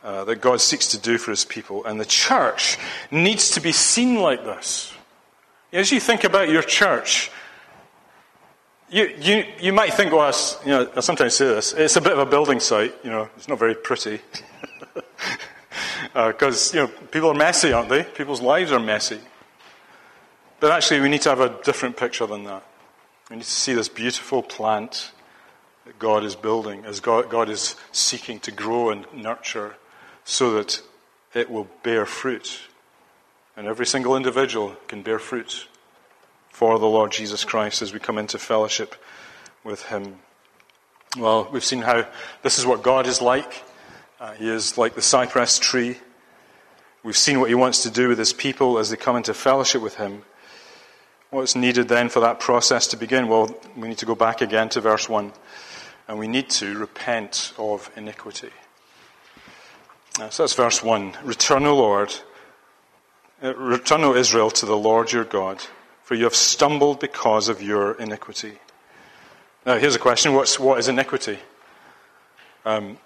uh, 0.03 0.25
that 0.25 0.41
God 0.41 0.59
seeks 0.59 0.87
to 0.87 0.97
do 0.97 1.17
for 1.17 1.31
his 1.31 1.45
people. 1.45 1.85
And 1.85 2.01
the 2.01 2.05
church 2.05 2.77
needs 3.11 3.49
to 3.51 3.61
be 3.61 3.71
seen 3.71 4.19
like 4.19 4.43
this. 4.43 4.93
As 5.71 5.89
you 5.89 6.01
think 6.01 6.25
about 6.25 6.49
your 6.49 6.63
church, 6.63 7.31
you, 8.91 9.15
you, 9.21 9.45
you 9.59 9.73
might 9.73 9.93
think, 9.93 10.11
well, 10.11 10.33
you 10.65 10.71
know, 10.71 10.91
I 10.95 10.99
sometimes 10.99 11.35
say 11.35 11.45
this, 11.45 11.71
it's 11.73 11.95
a 11.95 12.01
bit 12.01 12.11
of 12.11 12.19
a 12.19 12.25
building 12.25 12.59
site, 12.59 12.93
you 13.03 13.09
know, 13.09 13.29
it's 13.37 13.47
not 13.47 13.57
very 13.57 13.73
pretty. 13.73 14.19
Because, 16.13 16.75
uh, 16.75 16.77
you 16.77 16.83
know, 16.83 16.93
people 17.09 17.29
are 17.29 17.35
messy, 17.35 17.71
aren't 17.71 17.87
they? 17.87 18.03
People's 18.03 18.41
lives 18.41 18.71
are 18.73 18.79
messy. 18.79 19.19
But 20.59 20.71
actually, 20.71 20.99
we 20.99 21.09
need 21.09 21.21
to 21.21 21.29
have 21.29 21.39
a 21.39 21.57
different 21.63 21.95
picture 21.95 22.27
than 22.27 22.43
that. 22.43 22.63
We 23.29 23.37
need 23.37 23.43
to 23.43 23.49
see 23.49 23.73
this 23.73 23.87
beautiful 23.87 24.43
plant 24.43 25.11
that 25.85 25.97
God 25.97 26.25
is 26.25 26.35
building, 26.35 26.83
as 26.83 26.99
God, 26.99 27.29
God 27.29 27.49
is 27.49 27.77
seeking 27.93 28.41
to 28.41 28.51
grow 28.51 28.89
and 28.89 29.05
nurture 29.13 29.75
so 30.25 30.51
that 30.51 30.81
it 31.33 31.49
will 31.49 31.67
bear 31.81 32.05
fruit. 32.05 32.59
And 33.55 33.67
every 33.67 33.85
single 33.85 34.17
individual 34.17 34.75
can 34.87 35.01
bear 35.01 35.17
fruit 35.17 35.67
for 36.51 36.77
the 36.77 36.85
Lord 36.85 37.11
Jesus 37.11 37.43
Christ 37.43 37.81
as 37.81 37.93
we 37.93 37.99
come 37.99 38.17
into 38.17 38.37
fellowship 38.37 38.95
with 39.63 39.83
Him. 39.83 40.19
Well, 41.17 41.49
we've 41.51 41.63
seen 41.63 41.81
how 41.81 42.07
this 42.41 42.59
is 42.59 42.65
what 42.65 42.83
God 42.83 43.07
is 43.07 43.21
like. 43.21 43.63
Uh, 44.19 44.33
he 44.33 44.47
is 44.47 44.77
like 44.77 44.95
the 44.95 45.01
cypress 45.01 45.59
tree. 45.59 45.97
We've 47.03 47.17
seen 47.17 47.39
what 47.39 47.49
He 47.49 47.55
wants 47.55 47.83
to 47.83 47.89
do 47.89 48.07
with 48.07 48.19
His 48.19 48.33
people 48.33 48.77
as 48.77 48.89
they 48.89 48.97
come 48.97 49.15
into 49.15 49.33
fellowship 49.33 49.81
with 49.81 49.95
Him. 49.95 50.23
What's 51.31 51.55
needed 51.55 51.87
then 51.87 52.09
for 52.09 52.19
that 52.19 52.39
process 52.39 52.87
to 52.87 52.97
begin? 52.97 53.27
Well, 53.27 53.57
we 53.75 53.87
need 53.87 53.97
to 53.99 54.05
go 54.05 54.15
back 54.15 54.41
again 54.41 54.69
to 54.69 54.81
verse 54.81 55.07
1. 55.07 55.31
And 56.07 56.19
we 56.19 56.27
need 56.27 56.49
to 56.51 56.77
repent 56.77 57.53
of 57.57 57.89
iniquity. 57.95 58.49
Uh, 60.19 60.29
so 60.29 60.43
that's 60.43 60.53
verse 60.53 60.83
1. 60.83 61.13
Return, 61.23 61.65
O 61.65 61.75
Lord. 61.75 62.13
Uh, 63.41 63.55
return, 63.55 64.03
O 64.03 64.13
Israel, 64.13 64.51
to 64.51 64.65
the 64.65 64.77
Lord 64.77 65.11
your 65.13 65.23
God, 65.23 65.63
for 66.11 66.15
you 66.15 66.25
have 66.25 66.35
stumbled 66.35 66.99
because 66.99 67.47
of 67.47 67.61
your 67.61 67.93
iniquity. 67.93 68.51
Now, 69.65 69.77
here's 69.77 69.95
a 69.95 69.99
question 69.99 70.33
What's, 70.33 70.59
what 70.59 70.77
is 70.77 70.89
iniquity? 70.89 71.39
Um, 72.65 72.97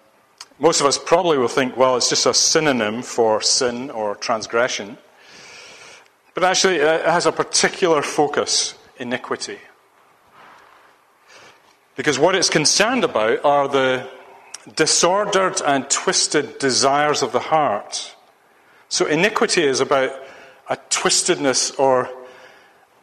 most 0.58 0.82
of 0.82 0.88
us 0.88 0.98
probably 0.98 1.38
will 1.38 1.48
think, 1.48 1.78
well, 1.78 1.98
it's 1.98 2.10
just 2.10 2.26
a 2.26 2.34
synonym 2.34 3.04
for 3.04 3.44
sin 3.44 3.92
or 3.92 4.16
transgression. 4.16 4.98
But 6.34 6.46
actually, 6.46 6.78
it 6.78 7.06
has 7.06 7.28
a 7.28 7.32
particular 7.32 8.02
focus 8.02 8.74
iniquity. 8.98 9.60
Because 11.96 12.18
what 12.18 12.34
it's 12.34 12.50
concerned 12.50 13.04
about 13.04 13.46
are 13.46 13.68
the 13.68 14.10
disordered 14.76 15.62
and 15.62 15.88
twisted 15.92 16.58
desires 16.58 17.22
of 17.22 17.34
the 17.34 17.40
heart. 17.40 18.16
So, 18.90 19.06
iniquity 19.06 19.62
is 19.64 19.80
about 19.80 20.10
a 20.68 20.78
twistedness 20.90 21.80
or 21.80 22.10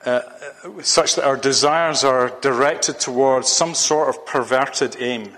uh, 0.04 0.20
such 0.82 1.14
that 1.14 1.24
our 1.24 1.36
desires 1.36 2.04
are 2.04 2.30
directed 2.40 2.98
towards 2.98 3.48
some 3.48 3.74
sort 3.74 4.08
of 4.08 4.26
perverted 4.26 4.96
aim. 4.98 5.36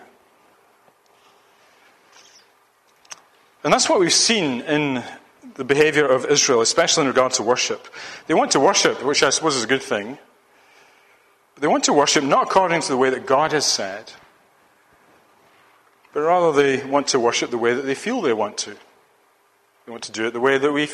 And 3.63 3.73
that's 3.73 3.89
what 3.89 4.01
we've 4.01 4.13
seen 4.13 4.61
in 4.63 5.03
the 5.55 5.65
behavior 5.65 6.07
of 6.07 6.27
Israel, 6.27 6.61
especially 6.61 7.03
in 7.03 7.09
regard 7.09 7.33
to 7.33 7.43
worship. 7.43 7.89
They 8.27 8.35
want 8.35 8.51
to 8.53 8.61
worship, 8.61 9.03
which 9.03 9.23
I 9.23 9.31
suppose 9.31 9.57
is 9.57 9.65
a 9.65 9.69
good 9.69 9.83
thing. 9.83 10.19
But 11.55 11.63
they 11.63 11.69
want 11.69 11.85
to 11.85 11.93
worship 11.93 12.25
not 12.25 12.45
according 12.45 12.83
to 12.83 12.89
the 12.89 12.97
way 12.97 13.11
that 13.11 13.27
God 13.27 13.53
has 13.53 13.65
said, 13.65 14.13
but 16.13 16.21
rather 16.21 16.53
they 16.53 16.85
want 16.85 17.09
to 17.09 17.21
worship 17.21 17.51
the 17.51 17.59
way 17.59 17.75
that 17.75 17.83
they 17.83 17.95
feel 17.95 18.21
they 18.21 18.33
want 18.33 18.59
to. 18.59 18.77
They 19.87 19.91
want 19.91 20.05
to 20.05 20.13
do 20.13 20.27
it 20.27 20.33
the 20.33 20.41
way 20.41 20.59
that 20.59 20.73
we 20.73 20.89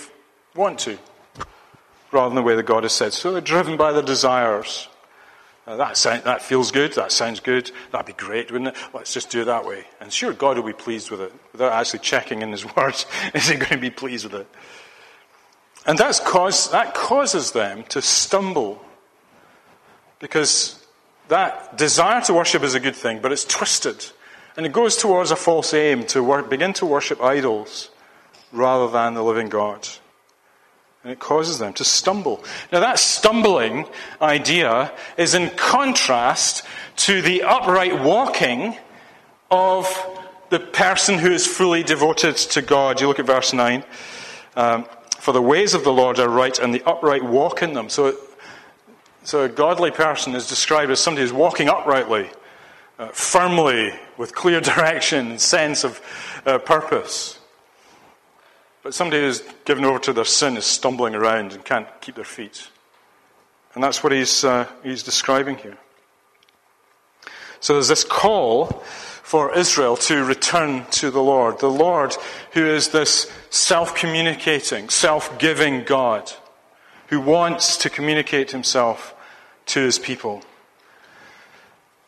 want 0.54 0.78
to, 0.80 0.98
rather 2.12 2.28
than 2.28 2.36
the 2.36 2.42
way 2.42 2.56
that 2.56 2.64
God 2.64 2.82
has 2.82 2.92
said. 2.92 3.12
So 3.12 3.32
they're 3.32 3.40
driven 3.40 3.76
by 3.76 3.92
their 3.92 4.02
desires. 4.02 4.88
Uh, 5.66 5.76
that, 5.76 5.96
sound, 5.96 6.24
that 6.24 6.42
feels 6.42 6.72
good, 6.72 6.92
that 6.94 7.12
sounds 7.12 7.38
good, 7.38 7.70
that'd 7.92 8.06
be 8.06 8.12
great, 8.12 8.50
wouldn't 8.50 8.74
it? 8.74 8.82
Let's 8.94 9.12
just 9.12 9.30
do 9.30 9.42
it 9.42 9.44
that 9.44 9.64
way. 9.64 9.84
And 10.00 10.12
sure, 10.12 10.32
God 10.32 10.56
will 10.56 10.64
be 10.64 10.72
pleased 10.72 11.10
with 11.10 11.20
it, 11.20 11.32
without 11.52 11.72
actually 11.72 12.00
checking 12.00 12.42
in 12.42 12.50
His 12.50 12.64
words, 12.76 13.06
is 13.34 13.48
He 13.48 13.56
going 13.56 13.70
to 13.70 13.78
be 13.78 13.90
pleased 13.90 14.24
with 14.24 14.34
it? 14.34 14.48
And 15.86 15.98
that's 15.98 16.18
cause, 16.20 16.70
that 16.70 16.94
causes 16.94 17.52
them 17.52 17.84
to 17.90 18.02
stumble. 18.02 18.82
Because 20.18 20.84
that 21.28 21.78
desire 21.78 22.20
to 22.22 22.34
worship 22.34 22.62
is 22.62 22.74
a 22.74 22.80
good 22.80 22.96
thing, 22.96 23.20
but 23.20 23.32
it's 23.32 23.44
twisted. 23.44 24.04
And 24.56 24.66
it 24.66 24.72
goes 24.72 24.96
towards 24.96 25.30
a 25.30 25.36
false 25.36 25.72
aim 25.72 26.04
to 26.08 26.22
work, 26.22 26.50
begin 26.50 26.72
to 26.74 26.86
worship 26.86 27.22
idols 27.22 27.90
rather 28.52 28.90
than 28.90 29.14
the 29.14 29.22
living 29.22 29.48
God. 29.48 29.88
And 31.02 31.12
it 31.12 31.18
causes 31.18 31.58
them 31.58 31.72
to 31.74 31.84
stumble. 31.84 32.44
Now, 32.70 32.80
that 32.80 32.98
stumbling 32.98 33.86
idea 34.20 34.92
is 35.16 35.34
in 35.34 35.48
contrast 35.50 36.64
to 36.96 37.22
the 37.22 37.42
upright 37.42 38.02
walking 38.02 38.76
of 39.50 39.88
the 40.50 40.60
person 40.60 41.18
who 41.18 41.30
is 41.30 41.46
fully 41.46 41.82
devoted 41.82 42.36
to 42.36 42.60
God. 42.60 43.00
You 43.00 43.08
look 43.08 43.18
at 43.18 43.26
verse 43.26 43.52
9. 43.54 43.82
Um, 44.56 44.86
For 45.18 45.32
the 45.32 45.40
ways 45.40 45.72
of 45.74 45.84
the 45.84 45.92
Lord 45.92 46.18
are 46.18 46.28
right, 46.28 46.58
and 46.58 46.74
the 46.74 46.82
upright 46.84 47.24
walk 47.24 47.62
in 47.62 47.72
them. 47.72 47.88
So, 47.88 48.16
so 49.22 49.44
a 49.44 49.48
godly 49.48 49.90
person 49.90 50.34
is 50.34 50.48
described 50.48 50.90
as 50.90 51.00
somebody 51.00 51.22
who's 51.22 51.32
walking 51.32 51.68
uprightly, 51.68 52.28
uh, 52.98 53.08
firmly, 53.08 53.94
with 54.18 54.34
clear 54.34 54.60
direction 54.72 55.30
and 55.30 55.40
sense 55.40 55.82
of 55.82 56.00
uh, 56.44 56.58
purpose. 56.58 57.39
But 58.82 58.94
somebody 58.94 59.22
who's 59.22 59.42
given 59.64 59.84
over 59.84 59.98
to 60.00 60.12
their 60.12 60.24
sin 60.24 60.56
is 60.56 60.64
stumbling 60.64 61.14
around 61.14 61.52
and 61.52 61.64
can't 61.64 61.86
keep 62.00 62.14
their 62.14 62.24
feet. 62.24 62.68
And 63.74 63.84
that's 63.84 64.02
what 64.02 64.12
he's, 64.12 64.42
uh, 64.42 64.66
he's 64.82 65.02
describing 65.02 65.56
here. 65.56 65.76
So 67.60 67.74
there's 67.74 67.88
this 67.88 68.04
call 68.04 68.66
for 69.22 69.54
Israel 69.54 69.96
to 69.96 70.24
return 70.24 70.86
to 70.92 71.10
the 71.10 71.22
Lord. 71.22 71.60
The 71.60 71.70
Lord, 71.70 72.16
who 72.52 72.66
is 72.66 72.88
this 72.88 73.30
self 73.50 73.94
communicating, 73.94 74.88
self 74.88 75.38
giving 75.38 75.84
God, 75.84 76.32
who 77.08 77.20
wants 77.20 77.76
to 77.78 77.90
communicate 77.90 78.50
himself 78.50 79.14
to 79.66 79.80
his 79.80 79.98
people. 79.98 80.42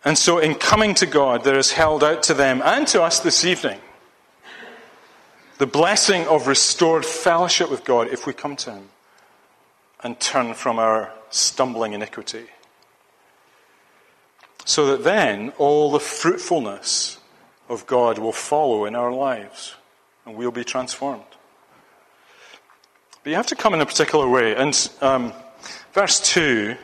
And 0.04 0.18
so, 0.18 0.38
in 0.38 0.56
coming 0.56 0.94
to 0.94 1.06
God, 1.06 1.44
there 1.44 1.58
is 1.58 1.72
held 1.72 2.02
out 2.02 2.24
to 2.24 2.34
them 2.34 2.60
and 2.64 2.88
to 2.88 3.02
us 3.02 3.20
this 3.20 3.44
evening 3.44 3.78
the 5.62 5.66
blessing 5.68 6.26
of 6.26 6.48
restored 6.48 7.06
fellowship 7.06 7.70
with 7.70 7.84
God 7.84 8.08
if 8.08 8.26
we 8.26 8.32
come 8.32 8.56
to 8.56 8.72
Him 8.72 8.88
and 10.02 10.18
turn 10.18 10.54
from 10.54 10.80
our 10.80 11.12
stumbling 11.30 11.92
iniquity. 11.92 12.46
So 14.64 14.86
that 14.86 15.04
then 15.04 15.50
all 15.58 15.92
the 15.92 16.00
fruitfulness 16.00 17.20
of 17.68 17.86
God 17.86 18.18
will 18.18 18.32
follow 18.32 18.86
in 18.86 18.96
our 18.96 19.12
lives 19.12 19.76
and 20.26 20.34
we'll 20.34 20.50
be 20.50 20.64
transformed. 20.64 21.22
But 23.22 23.30
you 23.30 23.36
have 23.36 23.46
to 23.46 23.54
come 23.54 23.72
in 23.72 23.80
a 23.80 23.86
particular 23.86 24.28
way. 24.28 24.56
And 24.56 24.90
um, 25.00 25.32
verse 25.92 26.18
2, 26.18 26.74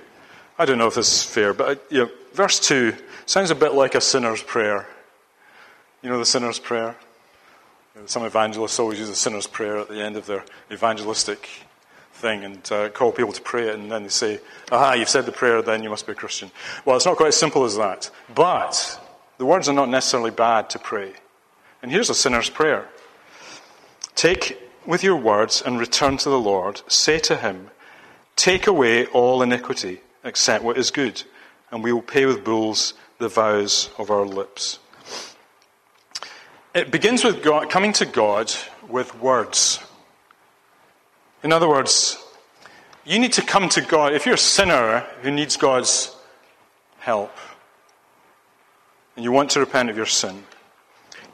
I 0.57 0.65
don't 0.65 0.79
know 0.79 0.87
if 0.87 0.95
this 0.95 1.13
is 1.13 1.25
fair, 1.25 1.53
but 1.53 1.85
you 1.91 2.05
know, 2.05 2.11
verse 2.33 2.61
2 2.61 2.95
sounds 3.27 3.51
a 3.51 3.57
bit 3.57 3.75
like 3.75 3.97
a 3.97 4.01
sinner's 4.01 4.41
prayer. 4.41 4.87
You 6.01 6.11
know 6.11 6.19
the 6.21 6.25
sinner's 6.25 6.61
prayer? 6.61 6.95
Some 8.07 8.25
evangelists 8.25 8.79
always 8.79 8.99
use 8.99 9.09
a 9.09 9.17
sinner's 9.17 9.47
prayer 9.47 9.79
at 9.79 9.89
the 9.89 10.01
end 10.03 10.17
of 10.17 10.27
their 10.27 10.45
evangelistic 10.71 11.49
thing 12.13 12.45
and 12.45 12.73
uh, 12.73 12.89
call 12.91 13.13
people 13.13 13.33
to 13.33 13.41
pray 13.43 13.69
it, 13.69 13.75
and 13.75 13.91
then 13.91 14.03
they 14.03 14.09
say, 14.09 14.41
Aha, 14.71 14.95
you've 14.95 15.09
said 15.09 15.27
the 15.27 15.33
prayer, 15.33 15.63
then 15.63 15.83
you 15.83 15.91
must 15.91 16.07
be 16.07 16.13
a 16.13 16.15
Christian. 16.15 16.51
Well, 16.85 16.97
it's 16.97 17.07
not 17.07 17.17
quite 17.17 17.29
as 17.29 17.37
simple 17.37 17.65
as 17.65 17.77
that. 17.77 18.11
But 18.35 19.01
the 19.39 19.47
words 19.47 19.69
are 19.69 19.75
not 19.75 19.89
necessarily 19.89 20.31
bad 20.31 20.71
to 20.71 20.79
pray. 20.79 21.13
And 21.83 21.91
here's 21.91 22.11
a 22.11 22.15
sinner's 22.15 22.51
prayer 22.51 22.89
Take 24.15 24.59
with 24.85 25.05
your 25.05 25.17
words 25.17 25.63
and 25.65 25.79
return 25.79 26.17
to 26.19 26.29
the 26.29 26.41
Lord. 26.41 26.83
Say 26.89 27.19
to 27.21 27.37
him, 27.37 27.71
Take 28.37 28.67
away 28.67 29.07
all 29.07 29.43
iniquity, 29.43 30.01
except 30.25 30.65
what 30.65 30.79
is 30.79 30.91
good, 30.91 31.23
and 31.71 31.85
we 31.85 31.93
will 31.93 32.03
pay 32.03 32.27
with 32.27 32.45
bulls 32.45 32.95
the 33.19 33.29
vows 33.29 33.91
of 33.99 34.11
our 34.11 34.25
lips. 34.25 34.79
It 36.79 36.93
begins 36.93 37.25
with 37.25 37.43
God, 37.43 37.71
coming 37.71 37.93
to 37.95 38.07
God 38.07 38.55
with 38.89 39.13
words. 39.21 39.81
In 41.43 41.53
other 41.53 41.69
words, 41.69 42.17
you 43.05 43.19
need 43.19 43.33
to 43.33 43.43
come 43.43 43.69
to 43.71 43.81
God. 43.81 44.13
If 44.13 44.27
you're 44.27 44.37
a 44.37 44.39
sinner 44.39 45.01
who 45.23 45.33
needs 45.33 45.57
God's 45.57 46.15
help 47.01 47.37
and 49.17 49.25
you 49.25 49.33
want 49.33 49.51
to 49.51 49.61
repent 49.61 49.91
of 49.91 49.97
your 49.97 50.07
sin, 50.07 50.45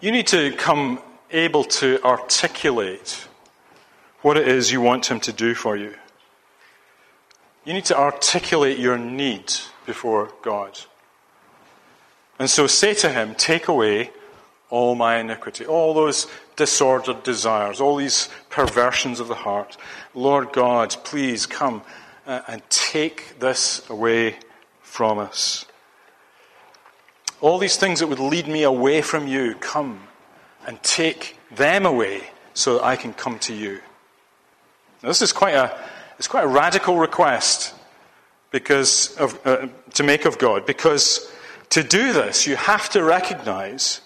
you 0.01 0.13
need 0.13 0.29
to 0.29 0.51
come 0.53 0.99
able 1.31 1.65
to 1.65 2.03
articulate 2.03 3.29
what 4.23 4.39
it 4.39 4.49
is 4.49 4.73
you 4.73 4.81
want 4.81 5.11
Him 5.11 5.21
to 5.21 5.33
do 5.33 5.55
for 5.55 5.77
you. 5.77 5.95
You 7.67 7.75
need 7.75 7.85
to 7.85 7.99
articulate 7.99 8.79
your 8.79 8.97
need 8.97 9.53
before 9.85 10.33
God. 10.41 10.79
And 12.39 12.49
so 12.49 12.67
say 12.67 12.95
to 12.95 13.11
Him, 13.11 13.35
Take 13.35 13.69
away 13.69 14.11
all 14.75 14.97
my 14.97 15.19
iniquity, 15.19 15.65
all 15.65 15.95
those 15.95 16.27
disordered 16.57 17.23
desires, 17.23 17.81
all 17.81 17.95
these 17.95 18.29
perversions 18.51 19.21
of 19.21 19.29
the 19.29 19.35
heart. 19.37 19.77
Lord 20.15 20.53
God, 20.53 20.97
please 21.05 21.47
come 21.47 21.83
uh, 22.27 22.41
and 22.49 22.61
take 22.71 23.39
this 23.39 23.89
away 23.89 24.37
from 24.83 25.21
us. 25.21 25.65
All 27.41 27.59
these 27.59 27.77
things 27.77 28.01
that 28.01 28.09
would 28.09 28.19
lead 28.19 28.49
me 28.49 28.65
away 28.65 29.01
from 29.01 29.29
you, 29.29 29.55
come 29.61 30.09
and 30.67 30.83
take 30.83 31.39
them 31.55 31.87
away 31.87 32.25
so 32.55 32.75
that 32.75 32.85
I 32.85 32.97
can 32.97 33.13
come 33.13 33.39
to 33.41 33.55
you. 33.55 33.79
Now, 35.05 35.09
this 35.09 35.23
is 35.23 35.33
quite 35.33 35.55
a, 35.55 35.79
it's 36.19 36.27
quite 36.27 36.45
a 36.45 36.49
radical 36.49 36.97
request 36.99 37.75
because 38.51 39.17
of, 39.19 39.39
uh, 39.47 39.69
to 39.93 40.03
make 40.03 40.25
of 40.25 40.37
God, 40.39 40.67
because 40.67 41.31
to 41.71 41.85
do 41.85 42.13
this, 42.13 42.45
you 42.45 42.57
have 42.57 42.89
to 42.91 43.05
recognize 43.05 44.01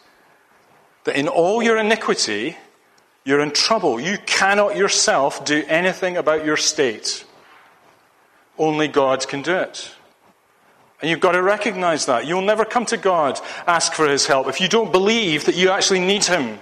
that 1.09 1.17
in 1.17 1.27
all 1.27 1.63
your 1.63 1.79
iniquity, 1.79 2.57
you're 3.25 3.41
in 3.41 3.51
trouble. 3.51 3.99
You 3.99 4.19
cannot 4.27 4.77
yourself 4.77 5.45
do 5.45 5.65
anything 5.67 6.19
about 6.19 6.45
your 6.45 6.59
state. 6.59 7.25
Only 8.59 8.89
God 8.89 9.27
can 9.27 9.41
do 9.41 9.57
it. 9.57 9.91
And 11.01 11.11
you've 11.11 11.21
got 11.21 11.33
to 11.33 11.43
recognize 11.43 12.07
that. 12.07 12.27
You'll 12.27 12.43
never 12.43 12.67
come 12.67 12.85
to 12.87 12.99
God, 12.99 13.41
ask 13.67 13.95
for 13.95 14.07
His 14.07 14.27
help, 14.27 14.49
if 14.49 14.61
you 14.61 14.69
don't 14.69 14.93
believe 14.93 15.47
that 15.47 15.55
you 15.55 15.71
actually 15.71 16.01
need 16.01 16.25
Him. 16.25 16.59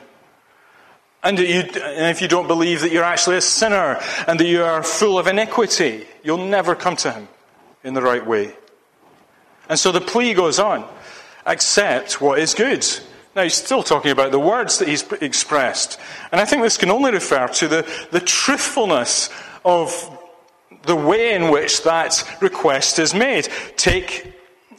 And, 1.24 1.40
you, 1.40 1.64
if 1.74 2.22
you 2.22 2.28
don't 2.28 2.46
believe 2.46 2.82
that 2.82 2.92
you're 2.92 3.02
actually 3.02 3.38
a 3.38 3.40
sinner 3.40 3.98
and 4.28 4.38
that 4.38 4.46
you 4.46 4.62
are 4.62 4.82
full 4.84 5.18
of 5.18 5.26
iniquity, 5.26 6.06
you'll 6.22 6.46
never 6.46 6.76
come 6.76 6.94
to 6.96 7.10
Him 7.10 7.28
in 7.82 7.94
the 7.94 8.02
right 8.02 8.24
way. 8.24 8.54
And 9.68 9.76
so 9.76 9.90
the 9.90 10.00
plea 10.00 10.34
goes 10.34 10.60
on 10.60 10.84
accept 11.46 12.20
what 12.20 12.38
is 12.38 12.54
good. 12.54 12.86
Now, 13.36 13.42
he's 13.42 13.52
still 13.52 13.82
talking 13.82 14.10
about 14.10 14.32
the 14.32 14.40
words 14.40 14.78
that 14.78 14.88
he's 14.88 15.02
expressed. 15.20 16.00
And 16.32 16.40
I 16.40 16.46
think 16.46 16.62
this 16.62 16.78
can 16.78 16.90
only 16.90 17.12
refer 17.12 17.46
to 17.48 17.68
the, 17.68 18.06
the 18.10 18.18
truthfulness 18.18 19.28
of 19.62 19.92
the 20.84 20.96
way 20.96 21.34
in 21.34 21.50
which 21.50 21.82
that 21.82 22.24
request 22.40 22.98
is 22.98 23.12
made. 23.12 23.46
Take 23.76 24.32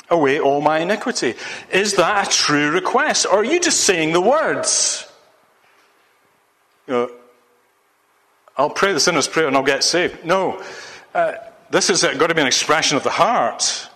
away 0.09 0.39
all 0.39 0.59
my 0.61 0.79
iniquity. 0.79 1.35
Is 1.71 1.93
that 1.97 2.27
a 2.27 2.31
true 2.31 2.71
request? 2.71 3.27
Or 3.27 3.41
are 3.41 3.45
you 3.45 3.59
just 3.59 3.81
saying 3.81 4.13
the 4.13 4.21
words? 4.21 5.07
You 6.87 6.93
know, 6.93 7.11
I'll 8.57 8.71
pray 8.71 8.91
the 8.91 8.99
sinner's 8.99 9.27
prayer 9.27 9.47
and 9.47 9.55
I'll 9.55 9.61
get 9.61 9.83
saved. 9.83 10.25
No. 10.25 10.63
Uh, 11.13 11.33
this 11.69 11.89
has 11.89 12.01
got 12.01 12.25
to 12.25 12.33
be 12.33 12.41
an 12.41 12.47
expression 12.47 12.97
of 12.97 13.03
the 13.03 13.11
heart. 13.11 13.87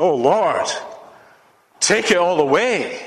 Oh, 0.00 0.16
Lord, 0.16 0.66
take 1.78 2.10
it 2.10 2.16
all 2.16 2.40
away. 2.40 3.06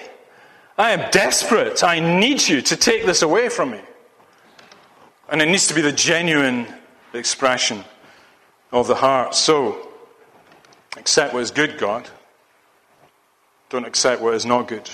I 0.77 0.91
am 0.91 1.11
desperate. 1.11 1.83
I 1.83 1.99
need 1.99 2.47
you 2.47 2.61
to 2.61 2.75
take 2.75 3.05
this 3.05 3.21
away 3.21 3.49
from 3.49 3.71
me. 3.71 3.81
And 5.29 5.41
it 5.41 5.45
needs 5.45 5.67
to 5.67 5.73
be 5.73 5.81
the 5.81 5.91
genuine 5.91 6.67
expression 7.13 7.83
of 8.71 8.87
the 8.87 8.95
heart. 8.95 9.35
So, 9.35 9.89
accept 10.97 11.33
what 11.33 11.43
is 11.43 11.51
good, 11.51 11.77
God. 11.77 12.09
Don't 13.69 13.85
accept 13.85 14.21
what 14.21 14.33
is 14.33 14.45
not 14.45 14.67
good. 14.67 14.89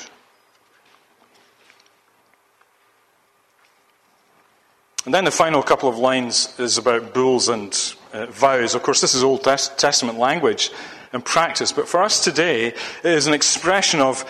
And 5.05 5.13
then 5.13 5.23
the 5.23 5.31
final 5.31 5.63
couple 5.63 5.87
of 5.87 5.97
lines 5.97 6.53
is 6.59 6.77
about 6.77 7.13
bulls 7.13 7.47
and 7.47 7.95
uh, 8.13 8.25
vows. 8.27 8.75
Of 8.75 8.83
course, 8.83 8.99
this 8.99 9.15
is 9.15 9.23
Old 9.23 9.43
Testament 9.43 10.19
language 10.19 10.71
and 11.13 11.23
practice, 11.23 11.71
but 11.71 11.87
for 11.87 12.03
us 12.03 12.23
today, 12.23 12.67
it 12.67 12.77
is 13.03 13.25
an 13.25 13.33
expression 13.33 14.01
of 14.01 14.21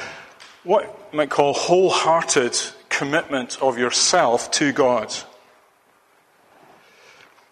what 0.63 0.98
might 1.13 1.29
call 1.29 1.53
wholehearted 1.53 2.57
commitment 2.89 3.61
of 3.61 3.77
yourself 3.77 4.51
to 4.51 4.71
God. 4.71 5.13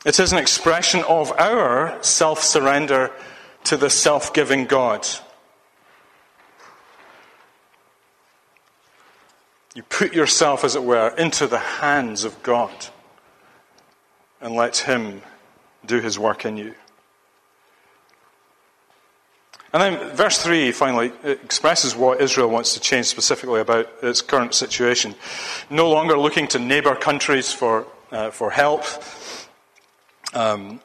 It 0.05 0.19
is 0.19 0.31
an 0.31 0.37
expression 0.37 1.03
of 1.07 1.31
our 1.37 2.01
self 2.03 2.43
surrender 2.43 3.11
to 3.65 3.77
the 3.77 3.89
self 3.89 4.33
giving 4.33 4.65
God. 4.65 5.07
You 9.75 9.83
put 9.83 10.13
yourself, 10.13 10.63
as 10.63 10.75
it 10.75 10.83
were, 10.83 11.09
into 11.17 11.45
the 11.45 11.59
hands 11.59 12.23
of 12.23 12.41
God 12.41 12.87
and 14.41 14.55
let 14.55 14.77
Him 14.77 15.21
do 15.85 15.99
His 15.99 16.17
work 16.17 16.45
in 16.45 16.57
you. 16.57 16.73
And 19.73 19.82
then 19.82 20.15
verse 20.15 20.41
3 20.41 20.71
finally 20.71 21.12
expresses 21.23 21.95
what 21.95 22.21
Israel 22.21 22.49
wants 22.49 22.73
to 22.75 22.80
change 22.80 23.08
specifically 23.08 23.60
about 23.60 23.89
its 24.01 24.21
current 24.21 24.53
situation. 24.53 25.13
No 25.69 25.89
longer 25.89 26.17
looking 26.17 26.47
to 26.49 26.60
neighbor 26.60 26.95
countries 26.95 27.51
for, 27.51 27.86
uh, 28.12 28.32
for 28.32 28.49
help, 28.51 28.86
um, 30.34 30.80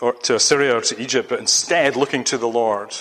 or 0.00 0.12
to 0.12 0.34
Assyria 0.34 0.76
or 0.76 0.80
to 0.82 1.00
Egypt, 1.00 1.28
but 1.30 1.38
instead 1.38 1.96
looking 1.96 2.24
to 2.24 2.36
the 2.36 2.48
Lord. 2.48 2.94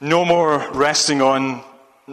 No 0.00 0.24
more 0.24 0.58
resting 0.72 1.22
on, 1.22 1.62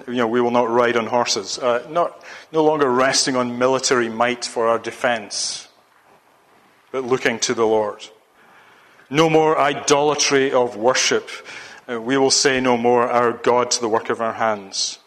you 0.07 0.13
know, 0.13 0.27
we 0.27 0.39
will 0.39 0.51
not 0.51 0.69
ride 0.69 0.95
on 0.95 1.07
horses. 1.07 1.59
Uh, 1.59 1.85
not, 1.89 2.23
no 2.53 2.63
longer 2.63 2.89
resting 2.89 3.35
on 3.35 3.57
military 3.57 4.07
might 4.07 4.45
for 4.45 4.67
our 4.67 4.79
defense, 4.79 5.67
but 6.93 7.03
looking 7.03 7.39
to 7.39 7.53
the 7.53 7.65
Lord. 7.65 8.07
No 9.11 9.29
more 9.29 9.59
idolatry 9.59 10.53
of 10.53 10.77
worship. 10.77 11.29
Uh, 11.87 11.99
we 11.99 12.17
will 12.17 12.31
say 12.31 12.61
no 12.61 12.77
more, 12.77 13.11
our 13.11 13.33
God 13.33 13.69
to 13.71 13.81
the 13.81 13.89
work 13.89 14.09
of 14.09 14.21
our 14.21 14.31
hands. 14.31 14.99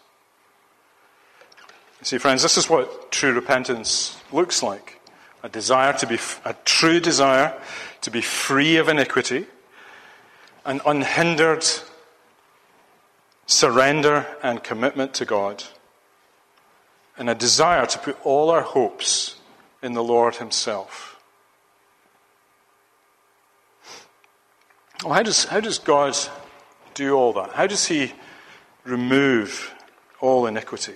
See, 2.03 2.19
friends, 2.19 2.43
this 2.43 2.55
is 2.55 2.69
what 2.69 3.11
true 3.11 3.33
repentance 3.33 4.21
looks 4.31 4.61
like 4.61 5.01
a 5.41 5.49
desire 5.49 5.91
to 5.93 6.05
be, 6.05 6.19
a 6.45 6.55
true 6.65 6.99
desire 6.99 7.59
to 8.01 8.11
be 8.11 8.21
free 8.21 8.77
of 8.77 8.89
iniquity, 8.89 9.47
an 10.65 10.81
unhindered 10.85 11.65
surrender 13.47 14.27
and 14.43 14.63
commitment 14.63 15.15
to 15.15 15.25
God, 15.25 15.63
and 17.17 17.27
a 17.27 17.33
desire 17.33 17.87
to 17.87 17.97
put 17.97 18.23
all 18.23 18.51
our 18.51 18.61
hopes 18.61 19.37
in 19.81 19.93
the 19.93 20.03
Lord 20.03 20.35
Himself. 20.35 21.14
Well, 25.03 25.13
how 25.13 25.23
does, 25.23 25.45
how 25.45 25.59
does 25.59 25.77
God 25.77 26.17
do 26.93 27.13
all 27.15 27.33
that? 27.33 27.51
How 27.51 27.67
does 27.67 27.87
He 27.87 28.13
remove 28.83 29.73
all 30.21 30.47
iniquity? 30.47 30.95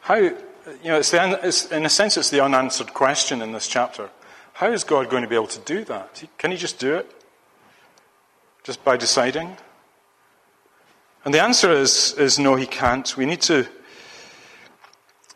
How, 0.00 0.16
you 0.16 0.34
know, 0.84 0.98
it's 0.98 1.10
the, 1.10 1.40
it's, 1.42 1.70
in 1.70 1.84
a 1.84 1.90
sense, 1.90 2.16
it's 2.16 2.30
the 2.30 2.42
unanswered 2.42 2.94
question 2.94 3.42
in 3.42 3.52
this 3.52 3.68
chapter. 3.68 4.10
How 4.54 4.72
is 4.72 4.84
God 4.84 5.10
going 5.10 5.22
to 5.22 5.28
be 5.28 5.34
able 5.34 5.48
to 5.48 5.60
do 5.60 5.84
that? 5.84 6.24
Can 6.38 6.50
He 6.50 6.56
just 6.56 6.78
do 6.78 6.94
it? 6.94 7.10
Just 8.64 8.82
by 8.84 8.96
deciding? 8.96 9.56
And 11.24 11.34
the 11.34 11.42
answer 11.42 11.72
is, 11.72 12.14
is 12.14 12.38
no, 12.38 12.54
He 12.54 12.66
can't. 12.66 13.16
We 13.16 13.26
need 13.26 13.42
to. 13.42 13.66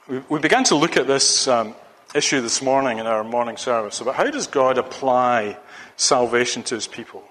We, 0.08 0.22
we 0.28 0.38
began 0.40 0.64
to 0.64 0.74
look 0.74 0.96
at 0.96 1.06
this 1.06 1.46
um, 1.48 1.74
issue 2.14 2.40
this 2.40 2.60
morning 2.60 2.98
in 2.98 3.06
our 3.06 3.24
morning 3.24 3.56
service 3.56 4.00
about 4.00 4.14
how 4.14 4.30
does 4.30 4.46
God 4.46 4.76
apply 4.76 5.56
salvation 5.96 6.62
to 6.64 6.74
His 6.74 6.86
people? 6.86 7.24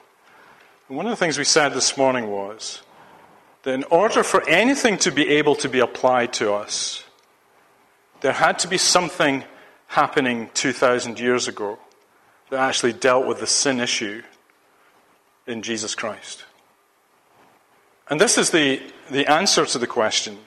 And 0.88 0.98
one 0.98 1.06
of 1.06 1.12
the 1.12 1.16
things 1.16 1.38
we 1.38 1.44
said 1.44 1.70
this 1.70 1.98
morning 1.98 2.30
was 2.30 2.82
that 3.64 3.74
in 3.74 3.84
order 3.86 4.24
for 4.24 4.48
anything 4.50 4.98
to 4.98 5.12
be 5.12 5.28
able 5.30 5.56
to 5.56 5.70
be 5.70 5.80
applied 5.80 6.34
to 6.34 6.54
us, 6.54 7.04
there 8.22 8.34
had 8.34 8.60
to 8.60 8.68
be 8.68 8.78
something 8.78 9.44
happening 9.88 10.50
2,000 10.54 11.20
years 11.20 11.48
ago 11.48 11.78
that 12.50 12.60
actually 12.60 12.94
dealt 12.94 13.28
with 13.28 13.40
the 13.40 13.48
sin 13.48 13.80
issue 13.80 14.24
in 15.46 15.62
Jesus 15.62 15.96
Christ. 15.96 16.44
And 18.10 18.20
this 18.20 18.38
is 18.38 18.50
the, 18.50 18.82
the 19.10 19.30
answer 19.32 19.66
to 19.66 19.78
the 19.78 19.88
question 19.88 20.38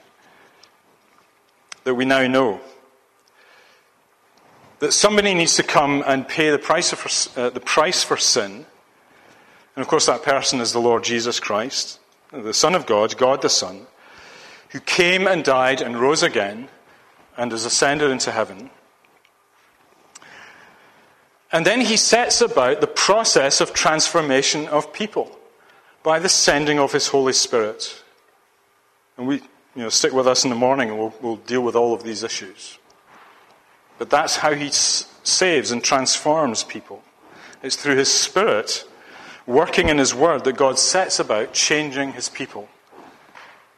that 1.83 1.95
we 1.95 2.05
now 2.05 2.27
know 2.27 2.59
that 4.79 4.91
somebody 4.91 5.33
needs 5.33 5.55
to 5.55 5.63
come 5.63 6.03
and 6.05 6.27
pay 6.27 6.49
the 6.49 6.59
price, 6.59 6.91
of, 6.91 7.37
uh, 7.37 7.49
the 7.49 7.59
price 7.59 8.03
for 8.03 8.17
sin. 8.17 8.65
And 9.75 9.81
of 9.81 9.87
course, 9.87 10.05
that 10.05 10.23
person 10.23 10.59
is 10.59 10.73
the 10.73 10.79
Lord 10.79 11.03
Jesus 11.03 11.39
Christ, 11.39 11.99
the 12.31 12.53
Son 12.53 12.75
of 12.75 12.85
God, 12.85 13.17
God 13.17 13.41
the 13.41 13.49
Son, 13.49 13.87
who 14.69 14.79
came 14.79 15.27
and 15.27 15.43
died 15.43 15.81
and 15.81 15.99
rose 15.99 16.23
again 16.23 16.69
and 17.37 17.51
has 17.51 17.65
ascended 17.65 18.11
into 18.11 18.31
heaven. 18.31 18.69
And 21.51 21.65
then 21.65 21.81
he 21.81 21.95
sets 21.95 22.41
about 22.41 22.81
the 22.81 22.87
process 22.87 23.61
of 23.61 23.73
transformation 23.73 24.67
of 24.67 24.91
people 24.91 25.39
by 26.03 26.19
the 26.19 26.29
sending 26.29 26.79
of 26.79 26.91
his 26.91 27.07
Holy 27.07 27.33
Spirit. 27.33 28.03
And 29.17 29.27
we, 29.27 29.35
you 29.75 29.83
know, 29.83 29.89
stick 29.89 30.11
with 30.11 30.27
us 30.27 30.43
in 30.43 30.49
the 30.49 30.55
morning 30.55 30.89
and 30.89 30.99
we'll, 30.99 31.13
we'll 31.21 31.35
deal 31.37 31.61
with 31.61 31.75
all 31.75 31.93
of 31.93 32.03
these 32.03 32.23
issues. 32.23 32.77
But 33.97 34.09
that's 34.09 34.37
how 34.37 34.53
he 34.53 34.69
saves 34.71 35.71
and 35.71 35.83
transforms 35.83 36.63
people. 36.63 37.03
It's 37.63 37.75
through 37.75 37.95
his 37.95 38.11
Spirit 38.11 38.85
working 39.47 39.89
in 39.89 39.97
his 39.97 40.13
word 40.13 40.43
that 40.43 40.57
God 40.57 40.79
sets 40.79 41.19
about 41.19 41.53
changing 41.53 42.13
his 42.13 42.29
people 42.29 42.67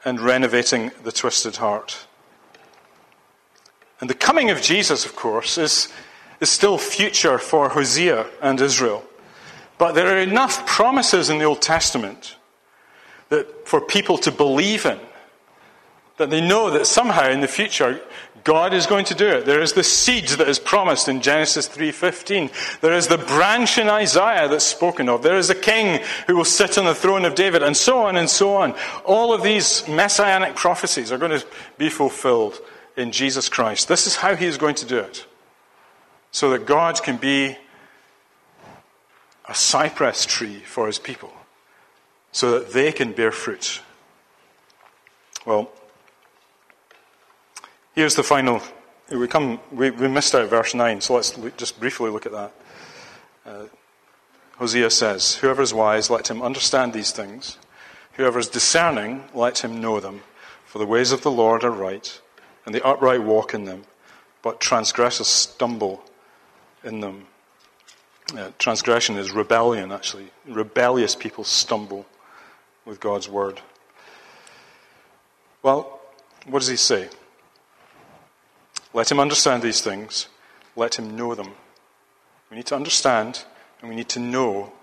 and 0.06 0.20
renovating 0.20 0.92
the 1.04 1.12
twisted 1.12 1.58
heart. 1.58 2.08
And 4.00 4.10
the 4.10 4.16
coming 4.16 4.50
of 4.50 4.62
Jesus, 4.62 5.06
of 5.06 5.16
course, 5.16 5.58
is, 5.58 5.92
is 6.40 6.50
still 6.50 6.78
future 6.78 7.38
for 7.38 7.70
Hosea 7.70 8.28
and 8.42 8.62
Israel. 8.62 9.04
But 9.78 9.94
there 9.94 10.08
are 10.16 10.20
enough 10.20 10.66
promises 10.66 11.30
in 11.30 11.38
the 11.38 11.46
Old 11.46 11.62
Testament 11.62 12.36
that 13.30 13.68
for 13.68 13.82
people 13.82 14.18
to 14.20 14.32
believe 14.32 14.86
in, 14.86 15.00
that 16.18 16.30
they 16.30 16.42
know 16.42 16.72
that 16.72 16.88
somehow 16.88 17.30
in 17.30 17.42
the 17.42 17.48
future 17.48 18.02
God 18.44 18.74
is 18.74 18.88
going 18.88 19.06
to 19.06 19.16
do 19.16 19.28
it. 19.28 19.46
There 19.46 19.62
is 19.62 19.74
the 19.74 19.84
seed 19.84 20.30
that 20.30 20.48
is 20.48 20.60
promised 20.60 21.10
in 21.10 21.22
Genesis 21.22 21.68
3:15. 21.68 22.50
There 22.82 22.94
is 22.94 23.08
the 23.08 23.18
branch 23.18 23.78
in 23.78 23.90
Isaiah 23.90 24.48
that's 24.48 24.64
spoken 24.64 25.10
of. 25.10 25.22
There 25.22 25.38
is 25.38 25.50
a 25.50 25.56
king 25.56 26.02
who 26.28 26.38
will 26.38 26.46
sit 26.46 26.78
on 26.78 26.86
the 26.86 26.96
throne 26.96 27.26
of 27.26 27.36
David 27.36 27.64
and 27.64 27.76
so 27.76 28.00
on 28.00 28.16
and 28.16 28.30
so 28.30 28.56
on. 28.56 28.74
All 29.04 29.34
of 29.34 29.44
these 29.44 29.88
messianic 29.88 30.56
prophecies 30.56 31.12
are 31.12 31.18
going 31.18 31.38
to 31.38 31.46
be 31.78 31.90
fulfilled 31.90 32.60
in 32.96 33.12
Jesus 33.12 33.50
Christ. 33.50 33.88
This 33.88 34.08
is 34.08 34.16
how 34.16 34.36
he 34.36 34.46
is 34.46 34.58
going 34.58 34.76
to 34.76 34.86
do 34.86 34.98
it. 35.00 35.26
So 36.32 36.50
that 36.52 36.66
God 36.66 37.02
can 37.04 37.18
be 37.18 37.58
a 39.50 39.56
cypress 39.56 40.26
tree 40.26 40.60
for 40.60 40.88
his 40.88 41.00
people, 41.00 41.32
so 42.32 42.52
that 42.60 42.74
they 42.74 42.92
can 42.92 43.14
bear 43.14 43.32
fruit. 43.32 43.82
Well, 45.46 45.72
here's 47.98 48.14
the 48.14 48.24
final. 48.24 48.62
We, 49.10 49.28
come, 49.28 49.60
we, 49.72 49.90
we 49.90 50.08
missed 50.08 50.36
out 50.36 50.48
verse 50.50 50.76
9, 50.76 51.02
so 51.02 51.16
let's 51.16 51.32
just 51.58 51.80
briefly 51.80 52.12
look 52.12 52.28
at 52.28 52.32
that. 52.32 52.54
Uh, 53.44 53.64
Hosea 54.58 54.92
says, 54.92 55.36
Whoever 55.38 55.64
is 55.64 55.74
wise, 55.74 56.10
let 56.10 56.30
him 56.30 56.44
understand 56.44 56.94
these 56.94 57.12
things. 57.12 57.58
Whoever 58.14 58.38
is 58.38 58.50
discerning, 58.50 59.24
let 59.34 59.64
him 59.64 59.82
know 59.82 60.00
them. 60.00 60.22
For 60.66 60.78
the 60.78 60.86
ways 60.86 61.12
of 61.12 61.24
the 61.24 61.32
Lord 61.32 61.64
are 61.64 61.72
right 61.72 62.22
and 62.68 62.76
the 62.76 62.86
upright 62.86 63.24
walk 63.24 63.56
in 63.56 63.66
them, 63.66 63.84
but 64.44 64.62
transgressors 64.62 65.28
stumble 65.28 66.04
in 66.84 67.00
them. 67.00 67.26
Uh, 68.38 68.52
transgression 68.60 69.18
is 69.18 69.32
rebellion, 69.32 69.92
actually. 69.92 70.28
Rebellious 70.46 71.16
people 71.16 71.44
stumble 71.44 72.06
with 72.86 73.00
God's 73.00 73.28
word. 73.28 73.62
Well, 75.64 76.00
what 76.46 76.60
does 76.60 76.68
he 76.68 76.76
say? 76.76 77.10
Let 78.98 79.12
him 79.12 79.20
understand 79.20 79.62
these 79.62 79.80
things, 79.80 80.28
let 80.76 80.98
him 80.98 81.16
know 81.16 81.36
them. 81.36 81.52
We 82.50 82.58
need 82.58 82.66
to 82.66 82.76
understand 82.76 83.46
and 83.80 83.90
we 83.90 83.96
need 83.96 84.10
to 84.10 84.20
know 84.20 84.74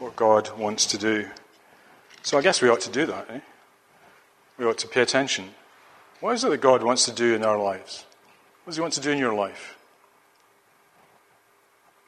what 0.00 0.16
God 0.16 0.50
wants 0.58 0.84
to 0.86 0.98
do. 0.98 1.28
So 2.24 2.36
I 2.36 2.42
guess 2.42 2.60
we 2.60 2.68
ought 2.68 2.80
to 2.80 2.90
do 2.90 3.06
that. 3.06 3.30
Eh? 3.30 3.38
We 4.58 4.64
ought 4.64 4.78
to 4.78 4.88
pay 4.88 5.00
attention 5.00 5.54
what 6.18 6.34
is 6.34 6.42
it 6.42 6.50
that 6.50 6.60
God 6.60 6.82
wants 6.82 7.04
to 7.04 7.12
do 7.12 7.36
in 7.36 7.44
our 7.44 7.56
lives? 7.56 8.04
What 8.64 8.70
does 8.72 8.76
He 8.76 8.82
want 8.82 8.94
to 8.94 9.00
do 9.00 9.12
in 9.12 9.18
your 9.18 9.34
life? 9.34 9.78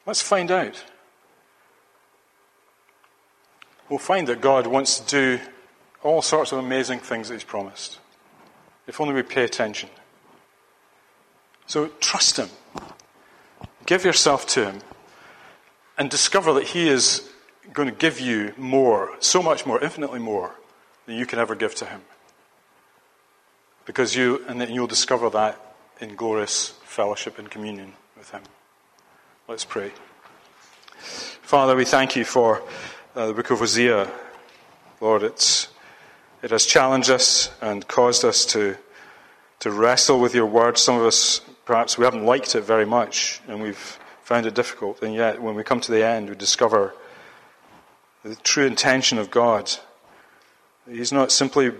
Let's 0.05 0.21
find 0.21 0.51
out. 0.51 0.83
We'll 3.87 3.99
find 3.99 4.27
that 4.27 4.41
God 4.41 4.67
wants 4.67 4.99
to 4.99 5.05
do 5.05 5.39
all 6.03 6.21
sorts 6.21 6.51
of 6.51 6.59
amazing 6.59 6.99
things 6.99 7.29
that 7.29 7.35
He's 7.35 7.45
promised, 7.45 7.99
if 8.87 8.99
only 8.99 9.13
we 9.13 9.21
pay 9.21 9.45
attention. 9.45 9.89
So 11.67 11.87
trust 11.99 12.37
Him. 12.37 12.49
Give 13.85 14.03
yourself 14.03 14.45
to 14.47 14.71
Him 14.71 14.81
and 15.97 16.09
discover 16.09 16.53
that 16.53 16.63
He 16.67 16.87
is 16.87 17.29
going 17.73 17.89
to 17.89 17.95
give 17.95 18.19
you 18.19 18.53
more, 18.57 19.11
so 19.19 19.41
much 19.41 19.65
more, 19.65 19.83
infinitely 19.83 20.19
more 20.19 20.55
than 21.05 21.15
you 21.15 21.25
can 21.25 21.39
ever 21.39 21.55
give 21.55 21.75
to 21.75 21.85
Him. 21.85 22.01
Because 23.85 24.15
you, 24.15 24.43
and 24.47 24.59
then 24.59 24.73
you'll 24.73 24.87
discover 24.87 25.29
that 25.31 25.75
in 26.01 26.15
glorious 26.15 26.69
fellowship 26.83 27.37
and 27.39 27.49
communion 27.49 27.93
with 28.17 28.31
Him. 28.31 28.41
Let's 29.47 29.65
pray. 29.65 29.91
Father, 30.97 31.75
we 31.75 31.85
thank 31.85 32.15
you 32.15 32.25
for 32.25 32.63
uh, 33.15 33.27
the 33.27 33.33
book 33.33 33.51
of 33.51 33.59
Hosea. 33.59 34.09
Lord, 34.99 35.21
it's, 35.21 35.67
it 36.41 36.51
has 36.51 36.65
challenged 36.65 37.09
us 37.11 37.51
and 37.61 37.87
caused 37.87 38.25
us 38.25 38.45
to, 38.47 38.77
to 39.59 39.71
wrestle 39.71 40.19
with 40.19 40.33
your 40.33 40.47
word. 40.47 40.77
Some 40.77 40.95
of 40.95 41.05
us, 41.05 41.41
perhaps, 41.65 41.97
we 41.97 42.05
haven't 42.05 42.25
liked 42.25 42.55
it 42.55 42.61
very 42.61 42.85
much 42.85 43.41
and 43.47 43.61
we've 43.61 43.99
found 44.23 44.45
it 44.45 44.53
difficult. 44.53 45.01
And 45.03 45.13
yet, 45.13 45.41
when 45.41 45.55
we 45.55 45.63
come 45.63 45.81
to 45.81 45.91
the 45.91 46.05
end, 46.05 46.29
we 46.29 46.35
discover 46.35 46.93
the 48.23 48.35
true 48.37 48.65
intention 48.65 49.17
of 49.17 49.29
God. 49.29 49.71
He's 50.89 51.11
not 51.11 51.31
simply 51.31 51.71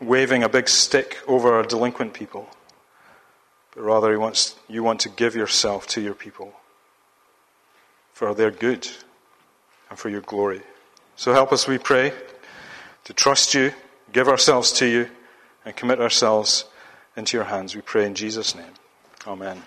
waving 0.00 0.42
a 0.42 0.48
big 0.48 0.68
stick 0.68 1.18
over 1.26 1.62
delinquent 1.62 2.14
people, 2.14 2.48
but 3.74 3.82
rather 3.82 4.10
he 4.10 4.16
wants, 4.16 4.54
you 4.68 4.82
want 4.82 5.00
to 5.00 5.08
give 5.08 5.34
yourself 5.34 5.86
to 5.88 6.00
your 6.00 6.14
people 6.14 6.54
for 8.12 8.34
their 8.34 8.50
good 8.50 8.88
and 9.90 9.98
for 9.98 10.08
your 10.08 10.20
glory. 10.20 10.62
So 11.16 11.32
help 11.32 11.52
us, 11.52 11.66
we 11.66 11.78
pray, 11.78 12.12
to 13.04 13.12
trust 13.12 13.54
you, 13.54 13.72
give 14.12 14.28
ourselves 14.28 14.72
to 14.74 14.86
you, 14.86 15.08
and 15.64 15.74
commit 15.74 16.00
ourselves 16.00 16.64
into 17.16 17.36
your 17.36 17.44
hands. 17.44 17.74
We 17.74 17.82
pray 17.82 18.06
in 18.06 18.14
Jesus' 18.14 18.54
name. 18.54 18.77
Amen. 19.28 19.62